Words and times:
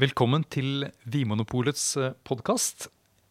Velkommen 0.00 0.46
til 0.48 0.86
Vimonopolets 1.12 1.90
podkast. 2.24 2.86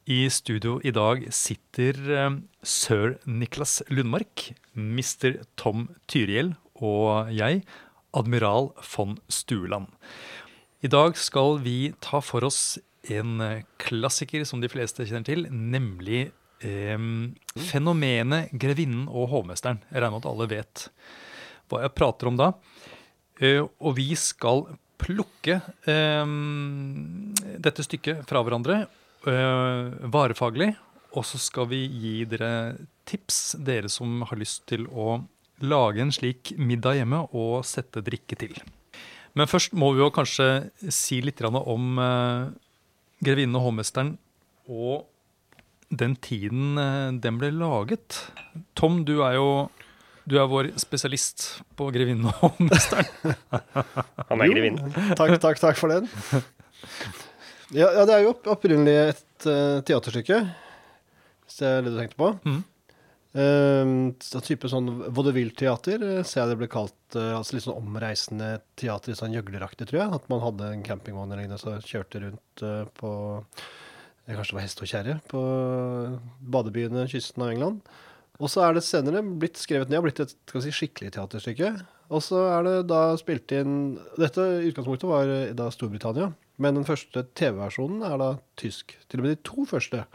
I 0.06 0.27
studio 0.29 0.76
i 0.85 0.92
dag 0.94 1.23
sitter 1.34 1.98
eh, 2.14 2.35
sir 2.61 3.15
Niklas 3.26 3.80
Lundmark, 3.90 4.44
Mr. 4.77 5.39
Tom 5.57 5.87
Tyrihjell 6.11 6.51
og 6.77 7.31
jeg, 7.33 7.63
admiral 8.13 8.69
von 8.91 9.15
Stueland. 9.33 9.87
I 10.85 10.91
dag 10.93 11.17
skal 11.17 11.57
vi 11.63 11.95
ta 12.05 12.21
for 12.21 12.45
oss 12.45 12.77
en 13.09 13.41
eh, 13.41 13.63
klassiker 13.81 14.45
som 14.45 14.61
de 14.61 14.70
fleste 14.70 15.07
kjenner 15.09 15.25
til, 15.25 15.47
nemlig 15.49 16.27
eh, 16.61 17.07
fenomenet 17.71 18.54
Grevinnen 18.54 19.07
og 19.09 19.31
hovmesteren. 19.33 19.81
Jeg 19.89 20.04
regner 20.04 20.20
med 20.20 20.21
at 20.21 20.29
alle 20.36 20.49
vet 20.54 20.86
hva 21.71 21.81
jeg 21.88 21.95
prater 21.97 22.29
om 22.29 22.38
da. 22.38 22.51
Eh, 23.41 23.63
og 23.63 23.97
vi 23.97 24.11
skal 24.20 24.67
plukke 25.00 25.59
eh, 25.89 26.34
dette 27.59 27.86
stykket 27.86 28.23
fra 28.29 28.43
hverandre 28.45 28.84
eh, 28.84 30.08
varefaglig. 30.12 30.73
Og 31.17 31.25
så 31.25 31.39
skal 31.41 31.70
vi 31.72 31.84
gi 31.89 32.16
dere 32.30 32.75
tips, 33.09 33.58
dere 33.66 33.89
som 33.89 34.22
har 34.30 34.38
lyst 34.38 34.67
til 34.70 34.85
å 34.91 35.22
lage 35.66 36.03
en 36.03 36.13
slik 36.13 36.53
middag 36.59 36.99
hjemme 36.99 37.23
og 37.35 37.66
sette 37.67 38.03
drikke 38.05 38.38
til. 38.39 38.53
Men 39.38 39.49
først 39.49 39.75
må 39.77 39.91
vi 39.94 40.03
jo 40.03 40.12
kanskje 40.13 40.70
si 40.94 41.20
litt 41.23 41.41
om 41.44 42.02
eh, 42.02 42.50
Grevinnen 43.20 43.58
og 43.59 43.70
hovmesteren 43.70 44.13
og 44.70 45.08
den 45.89 46.16
tiden 46.22 46.77
eh, 46.77 47.11
den 47.17 47.39
ble 47.41 47.52
laget. 47.55 48.22
Tom, 48.77 49.03
du 49.05 49.20
er 49.25 49.38
jo 49.39 49.50
du 50.29 50.38
er 50.38 50.49
vår 50.49 50.71
spesialist 50.79 51.45
på 51.79 51.89
grevinne 51.95 52.29
og 52.29 52.43
hovmesteren. 52.43 53.35
Han 54.29 54.43
er 54.45 54.53
grevinne. 54.53 54.89
Takk, 55.17 55.38
takk, 55.41 55.61
takk 55.61 55.79
for 55.79 55.93
den. 55.93 56.09
Ja, 57.73 57.89
ja 57.97 58.05
det 58.05 58.15
er 58.15 58.25
jo 58.25 58.33
opp- 58.35 58.49
opprinnelig 58.53 58.97
et 59.11 59.47
uh, 59.49 59.79
teaterstykke, 59.85 60.41
hvis 61.45 61.61
det 61.61 61.69
er 61.69 61.81
det 61.86 61.95
du 61.95 61.99
tenkte 61.99 62.19
på. 62.19 62.33
Um, 63.30 63.91
så 64.25 64.41
type 64.41 64.69
sånn 64.71 64.88
vaudeville-teater 65.13 66.02
eh, 66.02 66.21
ser 66.25 66.41
jeg 66.41 66.49
det 66.53 66.58
ble 66.64 66.69
kalt. 66.71 66.95
Uh, 67.14 67.36
altså 67.38 67.55
Litt 67.55 67.67
sånn 67.67 67.77
omreisende 67.77 68.55
teater, 68.80 69.17
sånn 69.17 69.36
gjøgleraktig, 69.38 69.89
tror 69.89 70.02
jeg. 70.02 70.16
At 70.17 70.25
man 70.33 70.41
hadde 70.41 70.71
en 70.73 70.86
campingvogn 70.86 71.30
eller 71.30 71.45
lignende, 71.45 71.61
så 71.61 71.77
kjørte 71.86 72.23
rundt 72.25 72.66
uh, 72.66 72.83
på 72.99 73.14
Kanskje 74.30 74.52
det 74.53 74.58
var 74.59 74.61
hest 74.61 74.81
og 74.86 74.89
kjerre 74.91 75.14
på 75.25 75.39
badebyene, 76.53 77.08
kysten 77.09 77.41
av 77.41 77.49
England. 77.49 77.80
Og 78.40 78.52
så 78.52 78.64
er 78.64 78.76
det 78.76 78.86
senere 78.88 79.22
blitt 79.22 79.59
skrevet 79.59 79.92
ned 79.92 80.00
og 80.00 80.08
blitt 80.08 80.22
et 80.23 80.36
si, 80.64 80.72
skikkelig 80.72 81.12
teaterstykke. 81.16 81.73
Og 82.09 82.23
så 82.26 82.40
er 82.56 82.66
det 82.66 82.76
da 82.90 83.02
spilt 83.20 83.52
inn 83.54 83.73
Dette 84.18 84.45
utgangspunktet 84.70 85.09
var 85.09 85.30
eh, 85.30 85.52
da 85.58 85.68
Storbritannia, 85.73 86.32
men 86.60 86.80
den 86.80 86.88
første 86.88 87.26
TV-versjonen 87.38 88.06
er 88.08 88.16
da 88.22 88.30
tysk. 88.60 88.95
Til 89.12 89.22
og 89.22 89.28
med 89.28 89.36
de 89.36 89.44
to 89.48 89.66
første. 89.70 90.06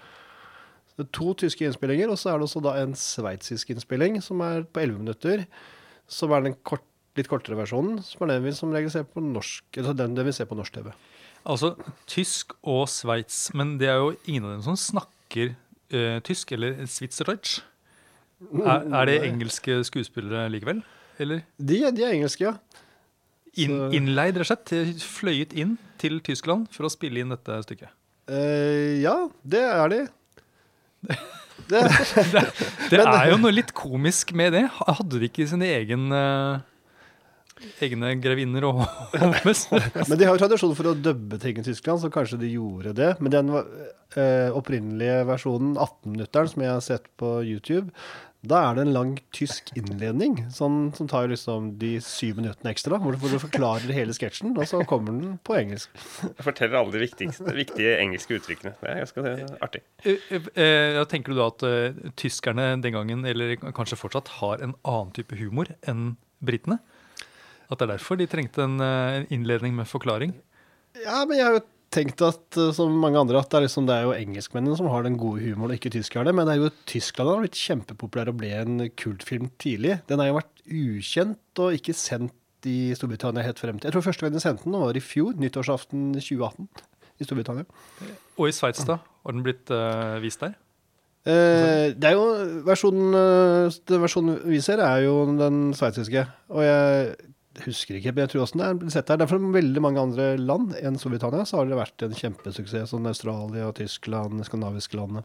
Det 0.95 1.07
er 1.07 1.13
to 1.17 1.35
tyske 1.45 1.67
innspillinger, 1.67 2.11
og 2.11 2.19
så 2.21 2.33
er 2.33 2.41
det 2.41 2.49
også 2.49 2.63
da 2.65 2.77
en 2.81 2.97
sveitsisk 2.99 3.75
innspilling 3.75 4.21
som 4.25 4.43
er 4.47 4.65
på 4.65 4.85
11 4.85 5.05
minutter. 5.05 5.45
Som 6.11 6.33
er 6.37 6.45
den 6.47 6.57
kort, 6.67 6.85
litt 7.19 7.31
kortere 7.31 7.59
versjonen, 7.59 8.01
som 8.05 8.25
er 8.25 8.35
den 8.35 8.47
vi 8.47 8.55
som 8.57 8.73
ser 8.93 9.07
på 9.09 9.23
norsk, 9.25 9.67
den, 9.75 10.17
den 10.17 10.27
vi 10.27 10.35
ser 10.35 10.49
på 10.51 10.59
norsk 10.59 10.81
TV. 10.81 10.91
Altså 11.45 11.75
tysk 12.09 12.57
og 12.63 12.87
Sveits, 12.89 13.51
men 13.53 13.77
det 13.81 13.91
er 13.93 14.01
jo 14.01 14.15
ingen 14.25 14.47
av 14.49 14.57
dem 14.57 14.65
som 14.65 14.81
snakker 14.81 15.53
uh, 15.93 16.19
tysk 16.25 16.55
eller 16.57 16.81
Schweizerdeutsch. 16.89 17.61
Er, 18.65 18.87
er 19.01 19.11
det 19.11 19.19
engelske 19.29 19.81
skuespillere 19.89 20.49
likevel? 20.53 20.83
Eller 21.23 21.45
De, 21.59 21.79
de 21.95 22.05
er 22.05 22.17
engelske, 22.17 22.49
ja. 22.49 22.57
In, 23.61 23.77
innleid, 23.95 24.39
rett 24.41 24.49
og 24.49 24.51
slett? 24.51 25.05
Fløyet 25.07 25.55
inn 25.55 25.77
til 26.03 26.19
Tyskland 26.27 26.67
for 26.75 26.89
å 26.89 26.93
spille 26.93 27.23
inn 27.23 27.31
dette 27.31 27.61
stykket? 27.67 27.93
Uh, 28.27 28.99
ja, 29.05 29.15
det 29.47 29.65
er 29.69 29.95
de. 29.95 30.05
Det, 31.65 31.81
Det 32.91 32.99
er 33.01 33.31
jo 33.31 33.39
noe 33.41 33.53
litt 33.55 33.71
komisk 33.77 34.35
med 34.37 34.53
det. 34.53 34.67
Hadde 34.75 35.21
de 35.23 35.29
ikke 35.31 35.47
sine 35.49 35.69
egen, 35.79 36.11
uh, 36.13 36.59
egne 37.85 38.11
grevinner 38.21 38.67
og 38.69 38.83
hovmestere? 39.23 40.05
Men 40.11 40.21
de 40.21 40.27
har 40.29 40.37
jo 40.37 40.43
tradisjon 40.43 40.75
for 40.77 40.91
å 40.91 40.97
dubbe 40.99 41.39
ting 41.41 41.63
i 41.63 41.65
Tyskland, 41.65 42.03
så 42.03 42.11
kanskje 42.13 42.41
de 42.43 42.51
gjorde 42.57 42.93
det. 42.99 43.15
Men 43.23 43.33
den 43.33 43.55
uh, 43.55 44.51
opprinnelige 44.59 45.23
versjonen, 45.31 45.79
18-minutteren, 45.79 46.53
som 46.53 46.67
jeg 46.67 46.75
har 46.75 46.85
sett 46.85 47.09
på 47.23 47.39
YouTube, 47.47 47.89
da 48.45 48.61
er 48.69 48.77
det 48.77 48.83
en 48.85 48.93
lang 48.95 49.13
tysk 49.35 49.71
innledning 49.79 50.37
sånn, 50.53 50.91
som 50.97 51.09
tar 51.11 51.31
liksom 51.33 51.73
de 51.81 51.95
syv 52.05 52.41
minuttene 52.43 52.73
ekstra, 52.75 52.99
hvor 53.01 53.17
du, 53.17 53.39
forklarer 53.41 53.93
hele 53.97 54.15
sketsjen, 54.17 54.53
og 54.53 54.69
så 54.69 54.83
kommer 54.89 55.17
den 55.17 55.37
på 55.45 55.57
engelsk. 55.57 55.93
Jeg 56.27 56.47
forteller 56.47 56.81
alle 56.81 56.95
de 56.95 57.03
viktigste, 57.07 57.55
viktige 57.57 57.97
engelske 58.03 58.39
uttrykkene. 58.39 58.75
Det 58.81 58.91
er 58.93 59.03
ganske 59.03 59.59
artig. 59.65 59.83
Eh, 60.05 60.35
eh, 60.37 60.95
ja, 60.99 61.05
tenker 61.09 61.33
du 61.33 61.41
da 61.41 61.49
at 61.53 61.65
uh, 61.65 62.11
tyskerne 62.21 62.75
den 62.85 62.97
gangen, 62.97 63.25
eller 63.29 63.57
kanskje 63.65 64.01
fortsatt, 64.01 64.37
har 64.41 64.65
en 64.65 64.77
annen 64.83 65.15
type 65.17 65.39
humor 65.41 65.73
enn 65.89 66.15
britene? 66.45 66.81
At 67.71 67.81
det 67.81 67.89
er 67.89 67.95
derfor 67.97 68.21
de 68.21 68.29
trengte 68.29 68.65
en 68.65 68.77
eh, 68.85 69.25
innledning 69.33 69.73
med 69.77 69.89
forklaring? 69.89 70.35
Ja, 71.03 71.25
men 71.25 71.39
jeg 71.41 71.49
har 71.49 71.57
jo 71.57 71.65
tenkt 71.95 72.23
at, 72.27 72.59
eh, 72.61 72.73
som 72.77 72.95
mange 73.01 73.21
andre, 73.21 73.41
at 73.41 73.51
det 73.51 73.59
er, 73.59 73.67
liksom, 73.67 73.89
det 73.89 73.97
er 73.97 74.07
jo 74.09 74.17
engelskmennene 74.17 74.79
som 74.79 74.89
har 74.93 75.07
den 75.07 75.19
gode 75.21 75.45
humoren, 75.45 75.73
og 75.73 75.79
ikke 75.79 75.95
tyskerne. 75.95 76.35
Men 76.35 76.49
det 76.49 76.57
er 76.57 76.65
jo 76.65 76.73
Tyskland 76.91 77.31
har 77.31 77.45
blitt 77.45 77.61
kjempepopulær 77.61 78.33
og 78.33 78.41
ble 78.41 78.51
en 78.61 78.89
kultfilm 79.01 79.51
tidlig. 79.63 80.01
Den 80.11 80.23
har 80.23 80.31
jo 80.31 80.41
vært 80.41 80.65
ukjent 80.65 81.63
og 81.65 81.79
ikke 81.79 81.97
sendt 81.97 82.69
i 82.69 82.95
Storbritannia 82.97 83.45
helt 83.45 83.61
frem 83.61 83.77
til 83.77 83.91
Jeg 83.91 83.93
tror 83.93 84.07
første 84.07 84.25
gang 84.25 84.33
de 84.33 84.41
sendte 84.41 84.65
den 84.65 84.81
var 84.81 84.97
i 84.97 85.05
fjor, 85.05 85.35
nyttårsaften 85.37 86.15
2018 86.17 86.69
i 87.21 87.27
Storbritannia. 87.29 87.67
Og 88.39 88.49
i 88.49 88.55
Sveits, 88.57 88.87
da? 88.89 88.99
Har 89.25 89.37
den 89.37 89.45
blitt 89.45 89.69
uh, 89.71 90.17
vist 90.25 90.41
der? 90.41 90.57
Eh, 91.25 91.95
det 91.97 92.05
er 92.05 92.19
jo 92.19 92.25
versjonen, 92.67 93.15
eh, 93.17 93.73
Den 93.89 94.03
versjonen 94.03 94.43
vi 94.45 94.61
ser, 94.61 94.81
er 94.85 95.07
jo 95.07 95.25
den 95.39 95.73
sveitsiske. 95.73 96.27
Og 96.53 96.63
jeg 96.63 97.17
husker 97.65 97.97
ikke, 98.01 98.13
men 98.15 98.25
jeg 98.25 98.33
tror 98.35 98.43
også 98.45 98.59
den 98.59 98.65
er 98.67 98.75
blitt 98.81 98.93
sett 98.95 99.07
der. 99.07 99.17
Det 99.21 99.27
er 99.27 99.31
fra 99.31 99.39
veldig 99.55 99.83
mange 99.85 100.01
andre 100.03 100.27
land 100.41 100.75
enn 100.81 100.97
Storbritannia 100.99 101.45
så 101.47 101.61
har 101.61 101.69
det 101.71 101.79
vært 101.79 102.03
en 102.07 102.17
kjempesuksess. 102.19 102.91
Sånn 102.93 103.07
Australia, 103.07 103.71
Tyskland, 103.77 104.43
skandinaviske 104.49 104.99
landene. 104.99 105.25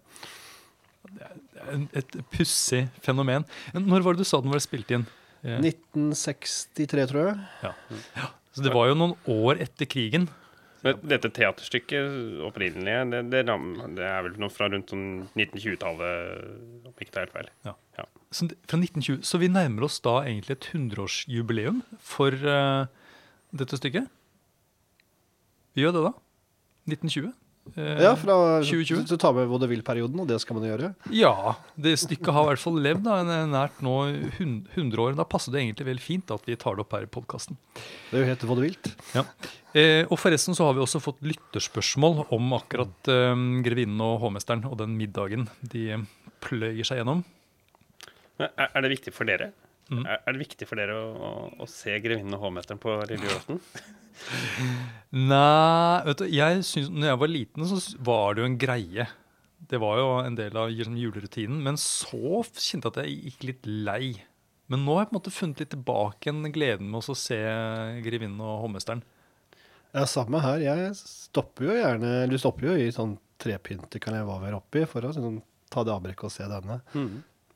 En- 1.72 1.90
Et 1.94 2.18
pussig 2.32 2.88
fenomen. 3.02 3.46
Når 3.74 4.04
var 4.04 4.14
det 4.14 4.24
du 4.26 4.30
sa 4.30 4.42
den 4.42 4.52
var 4.52 4.60
spilt 4.60 4.92
inn? 4.92 5.06
Eh, 5.44 5.60
1963, 5.62 7.08
tror 7.08 7.26
jeg. 7.30 7.40
Ja. 7.64 7.74
Så 8.54 8.64
det 8.66 8.74
var 8.74 8.88
jo 8.90 8.96
noen 9.00 9.16
år 9.28 9.60
etter 9.64 9.86
krigen. 9.88 10.28
Men 10.84 10.96
dette 11.04 11.28
teaterstykket 11.36 12.40
opprinnelige, 12.48 13.02
det, 13.12 13.24
det, 13.32 13.42
det 13.98 14.06
er 14.08 14.22
vel 14.24 14.38
noe 14.40 14.50
fra 14.54 14.70
rundt 14.72 14.90
sånn 14.94 15.28
1920-tallet, 15.36 16.86
om 16.88 16.94
ikke 16.96 17.12
det 17.12 17.20
er 17.20 17.26
helt 17.26 17.36
feil. 17.36 17.50
Ja. 17.68 17.74
Ja. 18.00 18.06
Så, 18.32 18.46
fra 18.70 18.78
1920, 18.78 19.24
så 19.26 19.40
vi 19.42 19.48
nærmer 19.50 19.88
oss 19.88 19.98
da 20.06 20.20
egentlig 20.22 20.54
et 20.60 20.68
100-årsjubileum 20.76 21.80
for 21.98 22.36
uh, 22.46 22.86
dette 23.58 23.80
stykket. 23.80 24.06
Vi 25.74 25.82
gjør 25.86 25.96
det, 25.96 26.04
da. 26.10 26.12
1920. 26.94 27.32
Uh, 27.74 28.00
Ja, 28.02 28.12
fra 28.18 28.36
2020. 28.66 29.04
Du 29.10 29.16
tar 29.22 29.34
med 29.38 29.50
vaudeville-perioden, 29.50 30.22
og 30.24 30.30
det 30.30 30.38
skal 30.42 30.58
man 30.58 30.66
gjøre. 30.70 30.92
Ja, 31.14 31.56
det 31.78 31.96
stykket 32.02 32.30
har 32.34 32.46
i 32.46 32.52
hvert 32.52 32.62
fall 32.64 32.78
levd 32.86 33.04
da, 33.06 33.18
en- 33.22 33.50
nært 33.54 33.82
nå 33.86 33.96
hun- 34.38 34.62
100 34.76 35.02
år. 35.08 35.16
Da 35.18 35.26
passer 35.30 35.52
det 35.54 35.62
egentlig 35.64 35.86
vel 35.90 36.00
fint 36.02 36.30
at 36.34 36.46
vi 36.50 36.56
tar 36.56 36.76
det 36.78 36.86
opp 36.86 36.94
her 36.98 37.06
i 37.06 37.10
podkasten. 37.10 37.58
Det 38.12 38.14
er 38.18 38.24
jo 38.24 38.30
helt 38.30 38.46
vaudevillt. 38.50 38.92
Ja. 39.18 39.26
Eh, 39.74 40.06
og 40.10 40.18
forresten 40.22 40.54
så 40.58 40.66
har 40.70 40.74
vi 40.78 40.82
også 40.86 41.02
fått 41.02 41.22
lytterspørsmål 41.26 42.28
om 42.34 42.54
akkurat 42.58 43.10
eh, 43.10 43.36
grevinnen 43.66 44.02
og 44.02 44.20
hovmesteren 44.22 44.66
og 44.70 44.78
den 44.82 44.98
middagen 44.98 45.48
de 45.62 45.84
eh, 45.98 46.08
pløyer 46.42 46.86
seg 46.86 47.02
gjennom. 47.04 47.22
Er, 48.40 48.82
det 48.84 48.94
viktig 48.94 49.14
for 49.16 49.30
dere? 49.30 49.52
Mm. 49.90 50.04
Er, 50.06 50.28
det 50.32 50.42
viktig 50.42 50.68
for 50.70 50.80
dere 50.80 50.96
å, 50.96 51.08
å, 51.10 51.32
å 51.66 51.70
se 51.70 51.96
Grevinnen 52.04 52.38
og 52.38 52.46
hovmesteren 52.46 52.82
på 52.82 52.94
lille 53.10 53.26
julaften? 53.26 53.60
Nei, 55.32 56.00
vet 56.08 56.22
du, 56.22 56.28
jeg 56.32 56.64
synes, 56.68 56.92
når 56.94 57.12
jeg 57.12 57.22
var 57.24 57.32
liten, 57.34 57.68
så 57.70 57.80
var 58.06 58.36
det 58.36 58.44
jo 58.44 58.50
en 58.50 58.60
greie. 58.62 59.08
Det 59.70 59.80
var 59.82 60.00
jo 60.00 60.10
en 60.24 60.38
del 60.40 60.58
av 60.60 60.72
liksom, 60.72 60.98
julerutinen. 61.00 61.62
Men 61.66 61.80
så 61.82 62.44
kjente 62.48 62.90
jeg 62.90 62.94
at 62.94 63.00
jeg 63.04 63.20
gikk 63.30 63.48
litt 63.50 63.72
lei. 63.90 64.04
Men 64.70 64.86
nå 64.86 64.96
har 64.96 65.06
jeg 65.06 65.10
på 65.10 65.16
en 65.16 65.20
måte 65.20 65.34
funnet 65.34 65.64
litt 65.64 65.74
tilbake 65.74 66.30
igjen 66.30 66.54
gleden 66.54 66.92
med 66.94 67.02
å 67.02 67.18
se 67.18 67.40
grevinnen 68.06 68.44
og 68.46 68.68
hovmesteren. 68.68 69.02
Ja, 69.96 70.06
samme 70.06 70.42
her. 70.44 70.62
Jeg 70.62 70.94
stopper 71.00 71.66
jo 71.66 71.78
gjerne 71.80 72.28
Du 72.30 72.36
stopper 72.38 72.70
jo 72.70 72.76
i 72.78 72.92
sånn 72.94 73.16
trepynter 73.42 74.02
kan 74.04 74.14
jeg 74.18 74.28
være 74.28 74.60
oppi, 74.60 74.84
for 74.90 75.08
å 75.08 75.14
sånn, 75.16 75.40
ta 75.72 75.82
det 75.88 75.94
avbrekket 75.96 76.28
og 76.28 76.34
se 76.34 76.46
denne. 76.52 76.82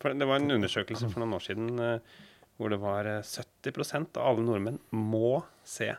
For 0.03 0.11
det 0.19 0.27
var 0.27 0.41
en 0.41 0.51
undersøkelse 0.57 1.07
for 1.07 1.23
noen 1.23 1.37
år 1.37 1.43
siden 1.45 1.69
eh, 1.79 2.15
hvor 2.59 2.73
det 2.73 2.81
var 2.83 3.07
eh, 3.07 3.21
70% 3.23 4.19
av 4.19 4.33
alle 4.33 4.43
nordmenn 4.43 4.81
må 4.91 5.37
se 5.63 5.93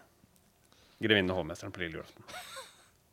Grevinnen 1.03 1.33
og 1.33 1.41
hovmesteren 1.41 1.73
på 1.75 1.81
lille 1.83 1.99
julaften. 1.99 2.27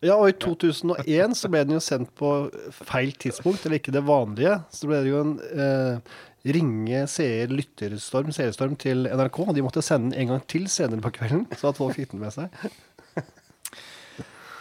Ja, 0.01 0.15
og 0.17 0.31
i 0.31 0.35
2001 0.41 1.33
så 1.38 1.49
ble 1.51 1.61
den 1.65 1.75
jo 1.75 1.81
sendt 1.83 2.11
på 2.17 2.29
feil 2.73 3.11
tidspunkt, 3.21 3.65
eller 3.65 3.77
ikke 3.77 3.93
det 3.93 4.03
vanlige. 4.05 4.55
Så 4.73 4.89
ble 4.89 5.01
det 5.03 5.11
jo 5.11 5.19
en 5.21 5.33
eh, 5.53 6.13
ringe 6.57 7.03
seer, 7.11 7.51
lytterstorm, 7.53 8.31
seerstorm 8.33 8.77
til 8.81 9.05
NRK. 9.09 9.41
og 9.45 9.53
De 9.57 9.65
måtte 9.65 9.83
sende 9.85 10.11
den 10.11 10.23
en 10.23 10.33
gang 10.33 10.45
til 10.49 10.65
senere 10.73 11.03
på 11.05 11.13
kvelden, 11.19 11.45
så 11.57 11.69
at 11.69 11.81
folk 11.81 11.97
fikk 11.97 12.15
den 12.15 12.23
med 12.23 12.33
seg. 12.33 12.49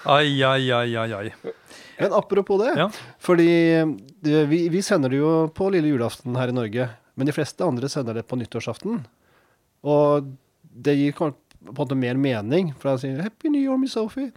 Ai, 0.09 0.41
ai, 0.45 0.71
ai, 0.73 0.97
ai, 0.97 1.11
ai. 1.13 1.55
Men 2.01 2.13
apropos 2.17 2.59
det, 2.63 2.73
Ja. 2.79 2.89
fordi 3.21 3.49
det, 4.23 4.49
vi, 4.51 4.69
vi 4.73 4.83
sender 4.83 5.11
det 5.13 5.19
jo 5.21 5.49
på 5.55 5.71
lille 5.73 5.89
julaften 5.93 6.37
her 6.37 6.49
i 6.49 6.57
Norge, 6.57 6.89
men 7.17 7.27
de 7.29 7.33
fleste 7.37 7.65
andre 7.67 7.89
sender 7.93 8.15
det 8.17 8.27
på 8.29 8.39
nyttårsaften. 8.41 9.03
Og 9.85 10.31
det 10.63 10.97
gir 10.97 11.13
på 11.17 11.31
en 11.31 11.35
måte 11.77 11.97
mer 11.99 12.17
mening, 12.17 12.73
for 12.79 12.91
da 12.93 12.97
sier 13.03 13.21
'Happy 13.21 13.51
New 13.53 13.61
Year, 13.63 13.77
Miss 13.79 13.97
Sophie'. 13.97 14.33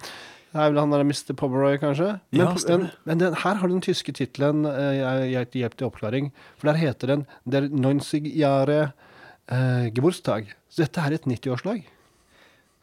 Det 0.53 0.61
er 0.61 0.69
vel 0.69 0.79
han 0.83 0.91
der 0.91 1.01
Mr. 1.03 1.33
Pomeroy, 1.33 1.77
kanskje? 1.81 2.19
Men, 2.31 2.41
Ja, 2.45 2.53
men, 2.77 2.89
men 3.05 3.17
den, 3.17 3.33
her 3.33 3.55
har 3.55 3.67
du 3.67 3.73
den 3.73 3.81
tyske 3.81 4.13
tittelen 4.13 4.63
jeg, 4.65 5.31
jeg, 5.31 5.47
hjelp 5.63 5.75
til 5.77 5.87
oppklaring. 5.87 6.31
For 6.57 6.67
der 6.69 6.77
heter 6.77 7.07
den 7.07 7.25
'Der 7.49 7.69
90 7.69 8.27
Jahre 8.37 8.91
uh, 9.51 9.89
Geburtstag'. 9.89 10.53
Så 10.69 10.83
dette 10.83 11.01
er 11.01 11.13
et 11.13 11.25
90-årslag. 11.25 11.83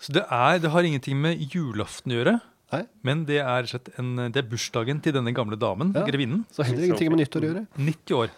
Så 0.00 0.12
det, 0.12 0.24
er, 0.30 0.58
det 0.58 0.70
har 0.70 0.80
ingenting 0.82 1.20
med 1.20 1.38
julaften 1.52 2.10
å 2.12 2.16
gjøre, 2.24 2.40
Nei. 2.72 2.84
men 3.02 3.24
det 3.26 3.40
er, 3.42 3.66
slett 3.66 3.88
en, 3.98 4.12
det 4.30 4.36
er 4.44 4.46
bursdagen 4.50 5.00
til 5.02 5.12
denne 5.16 5.32
gamle 5.34 5.56
damen, 5.58 5.92
Ja. 5.94 6.04
grevinnen. 6.06 6.44
Så 6.54 6.62
heller 6.62 6.84
ingenting 6.86 7.10
med 7.10 7.18
nyttår 7.24 7.42
å 7.42 7.48
gjøre. 7.50 7.66
90 7.76 8.14
år. 8.14 8.30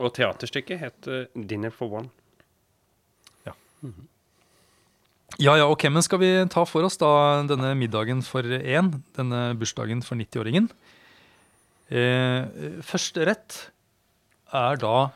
Og 0.00 0.14
teaterstykket 0.16 0.80
heter 0.80 1.26
'Dinner 1.36 1.70
for 1.70 1.88
One'. 1.88 2.10
Ja, 5.38 5.56
ja, 5.58 5.66
ok, 5.66 5.88
men 5.90 6.02
skal 6.02 6.20
vi 6.22 6.28
ta 6.52 6.62
for 6.64 6.86
oss 6.86 6.96
da 7.00 7.42
denne 7.48 7.72
middagen 7.74 8.20
for 8.22 8.42
én, 8.46 8.92
denne 9.16 9.40
bursdagen 9.58 10.02
for 10.06 10.14
90-åringen? 10.14 10.68
Eh, 11.90 12.44
første 12.86 13.26
rett 13.26 13.56
er 14.54 14.78
da 14.78 15.10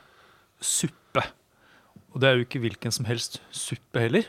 suppe. 0.60 1.22
Og 2.10 2.18
det 2.20 2.28
er 2.28 2.34
jo 2.40 2.46
ikke 2.48 2.62
hvilken 2.64 2.90
som 2.94 3.06
helst 3.06 3.38
suppe 3.54 4.02
heller. 4.08 4.26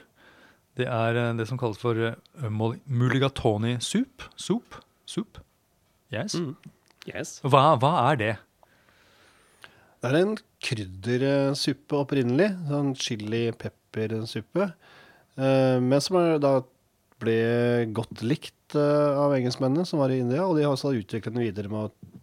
Det 0.80 0.88
er 0.88 1.18
eh, 1.20 1.32
det 1.40 1.48
som 1.50 1.60
kalles 1.60 1.80
for 1.82 1.98
eh, 2.10 2.50
mul- 2.50 2.80
mulligatawny 2.88 3.78
soup. 3.84 4.24
Soup? 4.40 4.78
Soup? 5.10 5.40
Yes. 6.14 6.36
Mm. 6.40 6.54
Yes. 7.10 7.38
Hva, 7.46 7.74
hva 7.82 7.94
er 8.12 8.20
det? 8.22 8.34
Det 10.00 10.10
er 10.14 10.18
en 10.22 10.36
kryddersuppe 10.64 11.98
opprinnelig. 12.00 12.50
Sånn 12.70 12.94
chili-peppersuppe. 13.00 14.70
Eh, 15.40 15.78
men 15.84 16.04
som 16.04 16.20
er, 16.22 16.38
da 16.44 16.54
ble 17.20 17.36
godt 17.92 18.22
likt 18.24 18.56
av 18.80 19.34
engelskmennene 19.36 19.84
som 19.90 20.00
var 20.00 20.14
i 20.14 20.22
India. 20.24 20.46
Og 20.48 20.56
de 20.56 20.64
har 20.64 20.72
også 20.76 20.94
utviklet 20.96 21.36
den 21.36 21.44
videre 21.44 21.72
med 21.72 21.90
å 21.90 22.16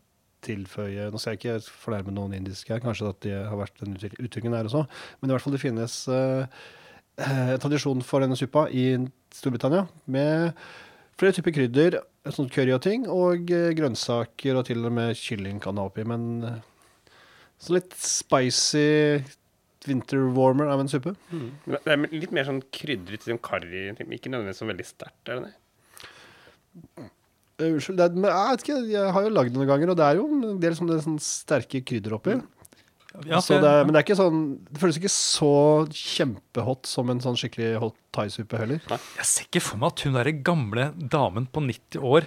tilføye 0.47 1.09
Nå 1.11 1.19
skal 1.19 1.35
jeg 1.35 1.41
ikke 1.41 1.73
fornærme 1.82 2.12
noen 2.14 2.37
indiske 2.37 2.70
her, 2.70 2.79
kanskje 2.85 3.09
at 3.11 3.19
det 3.25 3.32
har 3.35 3.56
vært 3.59 3.81
den 3.82 3.97
utviklingen 3.99 4.55
der 4.55 4.69
også. 4.69 4.85
Men 5.19 5.29
i 5.29 5.35
hvert 5.35 5.43
fall 5.43 5.56
det 5.56 5.62
finnes 5.64 5.97
en 6.12 6.47
tradisjon 7.17 8.03
for 8.05 8.21
denne 8.21 8.37
suppa 8.37 8.67
i 8.69 8.91
Storbritannia 9.33 9.87
med 10.13 10.53
flere 11.17 11.37
typer 11.37 11.55
krydder, 11.57 11.99
sånn 12.35 12.51
curry 12.53 12.75
og 12.77 12.83
ting, 12.85 13.07
og 13.09 13.51
eh, 13.55 13.73
grønnsaker 13.77 14.59
og 14.59 14.67
til 14.69 14.85
og 14.85 14.95
med 14.97 15.17
kylling 15.19 15.61
kan 15.63 15.79
ha 15.81 15.87
oppi. 15.89 16.05
Men 16.09 16.29
eh, 16.45 17.13
så 17.63 17.77
litt 17.77 17.97
spicy 17.97 18.87
winter 19.87 20.27
warmer 20.35 20.73
av 20.73 20.83
en 20.83 20.91
suppe. 20.91 21.15
Mm. 21.31 21.51
Det 21.71 21.93
er 21.95 22.03
litt 22.11 22.35
mer 22.35 22.49
sånn 22.49 22.65
krydret, 22.75 23.25
som 23.25 23.41
karri, 23.41 23.89
ikke 23.95 24.33
nødvendigvis 24.33 24.61
så 24.62 24.69
veldig 24.69 24.89
sterkt, 24.89 25.31
er 25.31 25.39
det 25.39 25.47
det? 25.47 25.55
Eh, 27.57 27.71
Unnskyld, 27.71 27.97
det 27.97 28.09
er, 28.11 28.19
men 28.19 28.29
jeg 28.29 28.53
vet 28.53 28.67
ikke, 28.67 28.81
jeg 28.93 29.17
har 29.17 29.25
jo 29.25 29.33
lagd 29.33 29.55
det 29.55 29.61
noen 29.61 29.71
ganger, 29.71 29.93
og 29.93 30.01
det 30.01 30.09
er 30.11 30.21
jo 30.21 30.27
en 30.29 30.61
del 30.61 30.77
sånne, 30.77 31.01
sånne 31.07 31.25
sterke 31.25 31.81
krydder 31.87 32.19
oppi. 32.19 32.37
Ja, 33.25 33.39
så 33.41 33.55
for- 33.57 33.63
det 33.65 33.71
men 33.87 33.95
det 33.95 34.01
er 34.03 34.05
ikke 34.05 34.19
sånn 34.19 34.41
Det 34.69 34.81
føles 34.83 34.99
ikke 35.01 35.13
så 35.15 35.51
kjempehot 35.89 36.87
som 36.91 37.09
en 37.11 37.21
sånn 37.25 37.39
skikkelig 37.41 37.79
hot 37.81 37.97
thai-suppe 38.13 38.59
heller. 38.61 38.81
Jeg 39.17 39.25
ser 39.25 39.47
ikke 39.49 39.63
for 39.65 39.81
meg 39.81 39.93
at 39.95 40.01
hun 40.05 40.13
derre 40.19 40.35
gamle 40.45 40.91
damen 40.99 41.47
på 41.49 41.63
90 41.65 42.03
år 42.05 42.27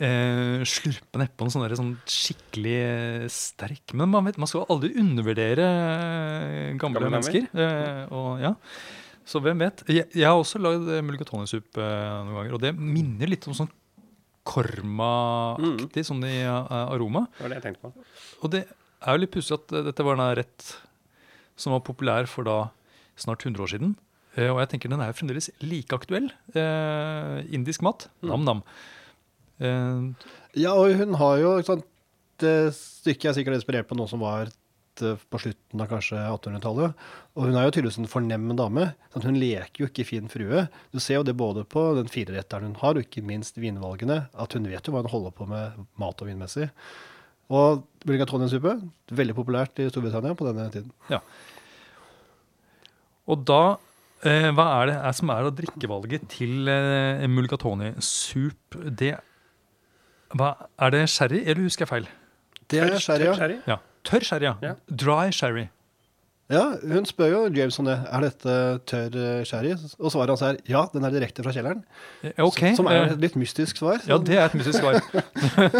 eh, 0.00 0.62
slurper 0.64 1.20
nedpå 1.20 1.44
en 1.44 1.50
sånn, 1.52 1.66
der, 1.68 1.76
sånn 1.76 1.92
skikkelig 2.08 2.76
eh, 2.80 3.26
sterk 3.28 3.92
Men 3.92 4.08
man, 4.08 4.24
vet, 4.24 4.38
man 4.40 4.48
skal 4.48 4.64
aldri 4.72 4.94
undervurdere 4.96 5.66
eh, 5.68 6.72
gamle, 6.80 7.00
Gamle 7.02 7.10
mennesker. 7.18 7.50
Eh, 7.52 8.06
og, 8.16 8.40
ja. 8.40 8.54
Så 9.30 9.42
hvem 9.44 9.60
vet. 9.62 9.84
Jeg, 9.92 10.08
jeg 10.16 10.24
har 10.26 10.40
også 10.40 10.58
lagd 10.58 10.88
eh, 10.88 11.02
mulligatawny-suppe 11.04 11.84
eh, 11.84 12.24
noen 12.24 12.38
ganger, 12.40 12.54
og 12.56 12.64
det 12.64 12.72
minner 12.80 13.28
litt 13.28 13.44
om 13.46 13.54
sånn 13.60 13.68
korma-aktig, 14.50 16.02
sånn 16.08 16.24
i 16.26 16.38
aroma. 16.48 17.26
Det 17.36 17.44
var 17.44 17.52
det 17.52 17.58
jeg 17.60 17.66
tenkte 17.68 17.88
på. 17.90 18.06
Og 18.44 18.52
det 18.54 18.62
er 19.00 19.16
jo 19.16 19.22
litt 19.24 19.32
pussig 19.34 19.56
at 19.56 19.72
eh, 19.76 19.84
dette 19.88 20.04
var 20.06 20.18
en 20.18 20.36
rett 20.38 20.68
som 21.60 21.74
var 21.74 21.82
populær 21.86 22.28
for 22.30 22.46
da 22.48 22.58
snart 23.20 23.44
100 23.44 23.62
år 23.64 23.72
siden. 23.74 23.96
Eh, 24.36 24.48
og 24.52 24.60
jeg 24.62 24.70
tenker 24.74 24.92
den 24.92 25.02
er 25.02 25.10
jo 25.10 25.18
fremdeles 25.18 25.50
like 25.64 25.96
aktuell. 25.96 26.30
Eh, 26.54 27.36
indisk 27.56 27.82
mat. 27.86 28.08
Nam-nam. 28.24 28.62
Eh, 29.60 30.28
Ja, 30.58 30.72
og 30.74 30.90
hun 30.98 31.14
har 31.20 31.38
jo 31.38 31.56
sant, 31.62 31.84
Det 32.40 32.72
stykket 32.72 33.28
er 33.30 33.34
sikkert 33.36 33.58
inspirert 33.58 33.86
på 33.90 33.96
noe 33.98 34.08
som 34.08 34.22
var 34.24 34.48
eh, 34.48 35.16
på 35.28 35.38
slutten 35.42 35.82
av 35.84 35.90
kanskje 35.90 36.16
1800-tallet. 36.16 36.94
Og 37.36 37.44
hun 37.44 37.56
er 37.60 37.66
jo 37.66 37.74
tydeligvis 37.76 37.98
en 38.00 38.08
fornem 38.08 38.46
dame. 38.56 38.86
Sant? 39.12 39.26
Hun 39.28 39.36
leker 39.36 39.82
jo 39.84 39.88
ikke 39.90 40.06
fin 40.08 40.30
frue. 40.32 40.62
Du 40.90 40.98
ser 41.04 41.18
jo 41.20 41.26
det 41.28 41.36
både 41.36 41.66
på 41.68 41.82
den 41.98 42.08
fireretteren 42.08 42.72
hun 42.72 42.80
har, 42.80 42.96
og 42.96 43.04
ikke 43.04 43.20
minst 43.28 43.60
vinvalgene. 43.60 44.22
At 44.32 44.56
hun 44.56 44.64
vet 44.72 44.88
jo 44.88 44.94
hva 44.96 45.02
hun 45.04 45.12
holder 45.12 45.36
på 45.36 45.46
med 45.52 45.82
mat 46.00 46.24
og 46.24 46.30
vinmessig. 46.32 46.70
Og 47.50 47.82
mulligatawny-suppe, 48.06 48.76
veldig 49.18 49.34
populært 49.36 49.80
i 49.82 49.88
Storbritannia 49.90 50.36
på 50.38 50.46
denne 50.46 50.68
tiden. 50.72 50.92
og 53.26 53.42
da 53.46 53.62
eh, 54.24 54.50
Hva 54.54 54.66
er 54.78 54.86
det 54.90 54.96
er 55.00 55.18
som 55.18 55.32
er 55.34 55.48
av 55.48 55.56
drikkevalget 55.58 56.28
til 56.30 56.70
eh, 56.70 57.26
mulgatoni-soup? 57.28 58.78
Det 58.86 59.16
hva, 60.38 60.54
Er 60.78 60.94
det 60.94 61.08
sherry, 61.10 61.42
eller 61.42 61.66
husker 61.66 61.86
jeg 61.86 61.90
feil? 61.90 62.08
Det 62.70 62.78
er 62.84 62.98
sherry, 63.02 63.58
ja. 63.66 63.80
Tørr 64.06 64.24
sherry, 64.24 64.46
ja. 64.46 64.54
Ja. 64.62 64.74
Dry 64.86 65.30
sherry. 65.34 65.66
Ja. 66.50 66.64
Hun 66.92 67.06
spør 67.08 67.30
jo 67.32 67.42
James 67.56 67.78
om 67.82 67.88
det. 67.88 67.96
Er 68.10 68.24
dette 68.26 68.56
tørr 68.90 69.18
eh, 69.20 69.44
sherry? 69.48 69.74
Og 69.98 70.12
svaret 70.14 70.34
hans 70.34 70.44
er 70.46 70.58
ja, 70.70 70.84
den 70.92 71.06
er 71.06 71.14
direkte 71.14 71.44
fra 71.46 71.54
kjelleren. 71.54 71.84
Okay. 72.34 72.74
Som 72.78 72.90
er 72.90 73.04
eh, 73.04 73.14
et 73.14 73.22
litt 73.22 73.38
mystisk 73.40 73.80
svar. 73.82 74.02
Ja, 74.10 74.18
det 74.18 74.38
er 74.38 74.48
et 74.48 74.58
mystisk 74.58 74.82
svar. 74.82 74.98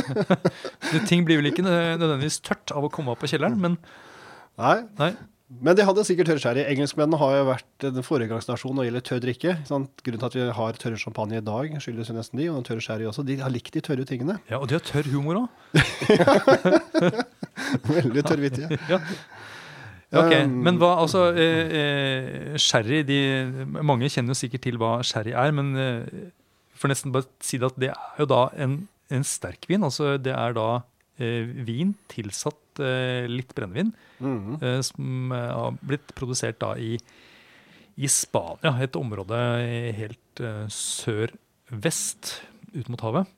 det, 0.92 1.02
ting 1.10 1.26
blir 1.28 1.42
vel 1.42 1.50
ikke 1.50 1.66
nødvendigvis 1.66 2.40
tørt 2.46 2.72
av 2.76 2.86
å 2.86 2.92
komme 2.92 3.14
opp 3.14 3.22
på 3.24 3.30
kjelleren, 3.34 3.58
men 3.60 3.80
Nei, 4.60 4.82
nei. 4.98 5.14
Men 5.50 5.74
de 5.74 5.82
hadde 5.82 6.02
sikkert 6.06 6.28
tørr 6.30 6.38
sherry. 6.38 6.62
Engelskmennene 6.70 7.18
har 7.18 7.32
jo 7.34 7.46
vært 7.48 7.86
en 7.88 8.04
foregangsnasjon 8.06 8.76
når 8.76 8.84
det 8.84 8.88
gjelder 8.90 9.04
tørr 9.08 9.22
drikke. 9.24 9.54
Sant? 9.66 10.02
Grunnen 10.06 10.20
til 10.22 10.28
at 10.28 10.36
vi 10.36 10.44
har 10.60 10.78
tørre 10.78 11.00
champagne 11.00 11.40
i 11.40 11.42
dag, 11.42 11.74
skyldes 11.82 12.12
jo 12.12 12.14
nesten 12.14 12.38
de, 12.38 12.46
og 12.52 12.62
tørr 12.68 12.82
sherry 12.84 13.08
også. 13.10 13.24
De 13.26 13.40
har 13.40 13.50
likt 13.50 13.74
de 13.74 13.82
tørre 13.82 14.06
tingene. 14.06 14.38
Ja, 14.52 14.60
Og 14.60 14.68
de 14.70 14.78
har 14.78 14.84
tørr 14.86 15.10
humor 15.10 15.40
òg. 15.40 15.48
Veldig 17.96 18.26
tørrvittige. 18.28 18.78
Ja. 18.92 19.02
Ok, 20.12 20.32
Um, 20.42 20.62
Men 20.66 20.78
hva, 20.80 20.96
altså 21.04 21.28
eh, 21.38 21.70
eh, 21.80 22.56
Sherry 22.58 23.04
de, 23.06 23.18
Mange 23.86 24.08
kjenner 24.10 24.34
jo 24.34 24.40
sikkert 24.40 24.64
til 24.64 24.76
hva 24.80 24.96
sherry 25.06 25.30
er, 25.38 25.52
men 25.54 25.68
eh, 25.78 26.30
for 26.74 26.90
nesten 26.90 27.12
bare 27.14 27.28
si 27.40 27.58
det 27.62 27.68
at 27.70 27.78
det 27.78 27.90
er 27.92 28.18
jo 28.18 28.26
da 28.26 28.40
en, 28.58 28.88
en 29.10 29.22
sterkvin. 29.22 29.84
Altså 29.86 30.16
det 30.18 30.32
er 30.34 30.56
da 30.56 30.82
eh, 31.20 31.46
vin 31.66 31.94
tilsatt 32.10 32.80
eh, 32.82 33.28
litt 33.30 33.54
brennevin, 33.54 33.92
Mhm. 34.20 34.58
eh, 34.60 34.80
som 34.82 35.30
har 35.32 35.78
blitt 35.80 36.10
produsert 36.18 36.58
da 36.60 36.74
i, 36.76 36.98
i 37.96 38.06
Spania, 38.10 38.74
et 38.82 38.96
område 38.98 39.38
helt 39.96 40.42
sør-vest 40.74 42.34
ut 42.74 42.88
mot 42.92 43.00
havet. 43.06 43.30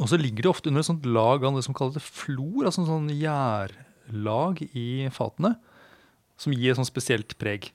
Og 0.00 0.08
så 0.10 0.18
ligger 0.18 0.42
det 0.48 0.50
ofte 0.50 0.70
under 0.70 0.82
et 0.82 0.88
sånt 0.88 1.06
lag 1.06 1.44
av 1.46 1.54
det 1.54 1.62
som 1.66 1.74
kalles 1.76 2.02
flor, 2.02 2.66
altså 2.66 2.82
en 2.82 2.90
sånn 2.90 3.10
gjærlag 4.04 4.62
i 4.74 5.08
fatene, 5.12 5.54
som 6.36 6.52
gir 6.52 6.72
et 6.72 6.76
sånt 6.78 6.90
spesielt 6.90 7.36
preg. 7.38 7.72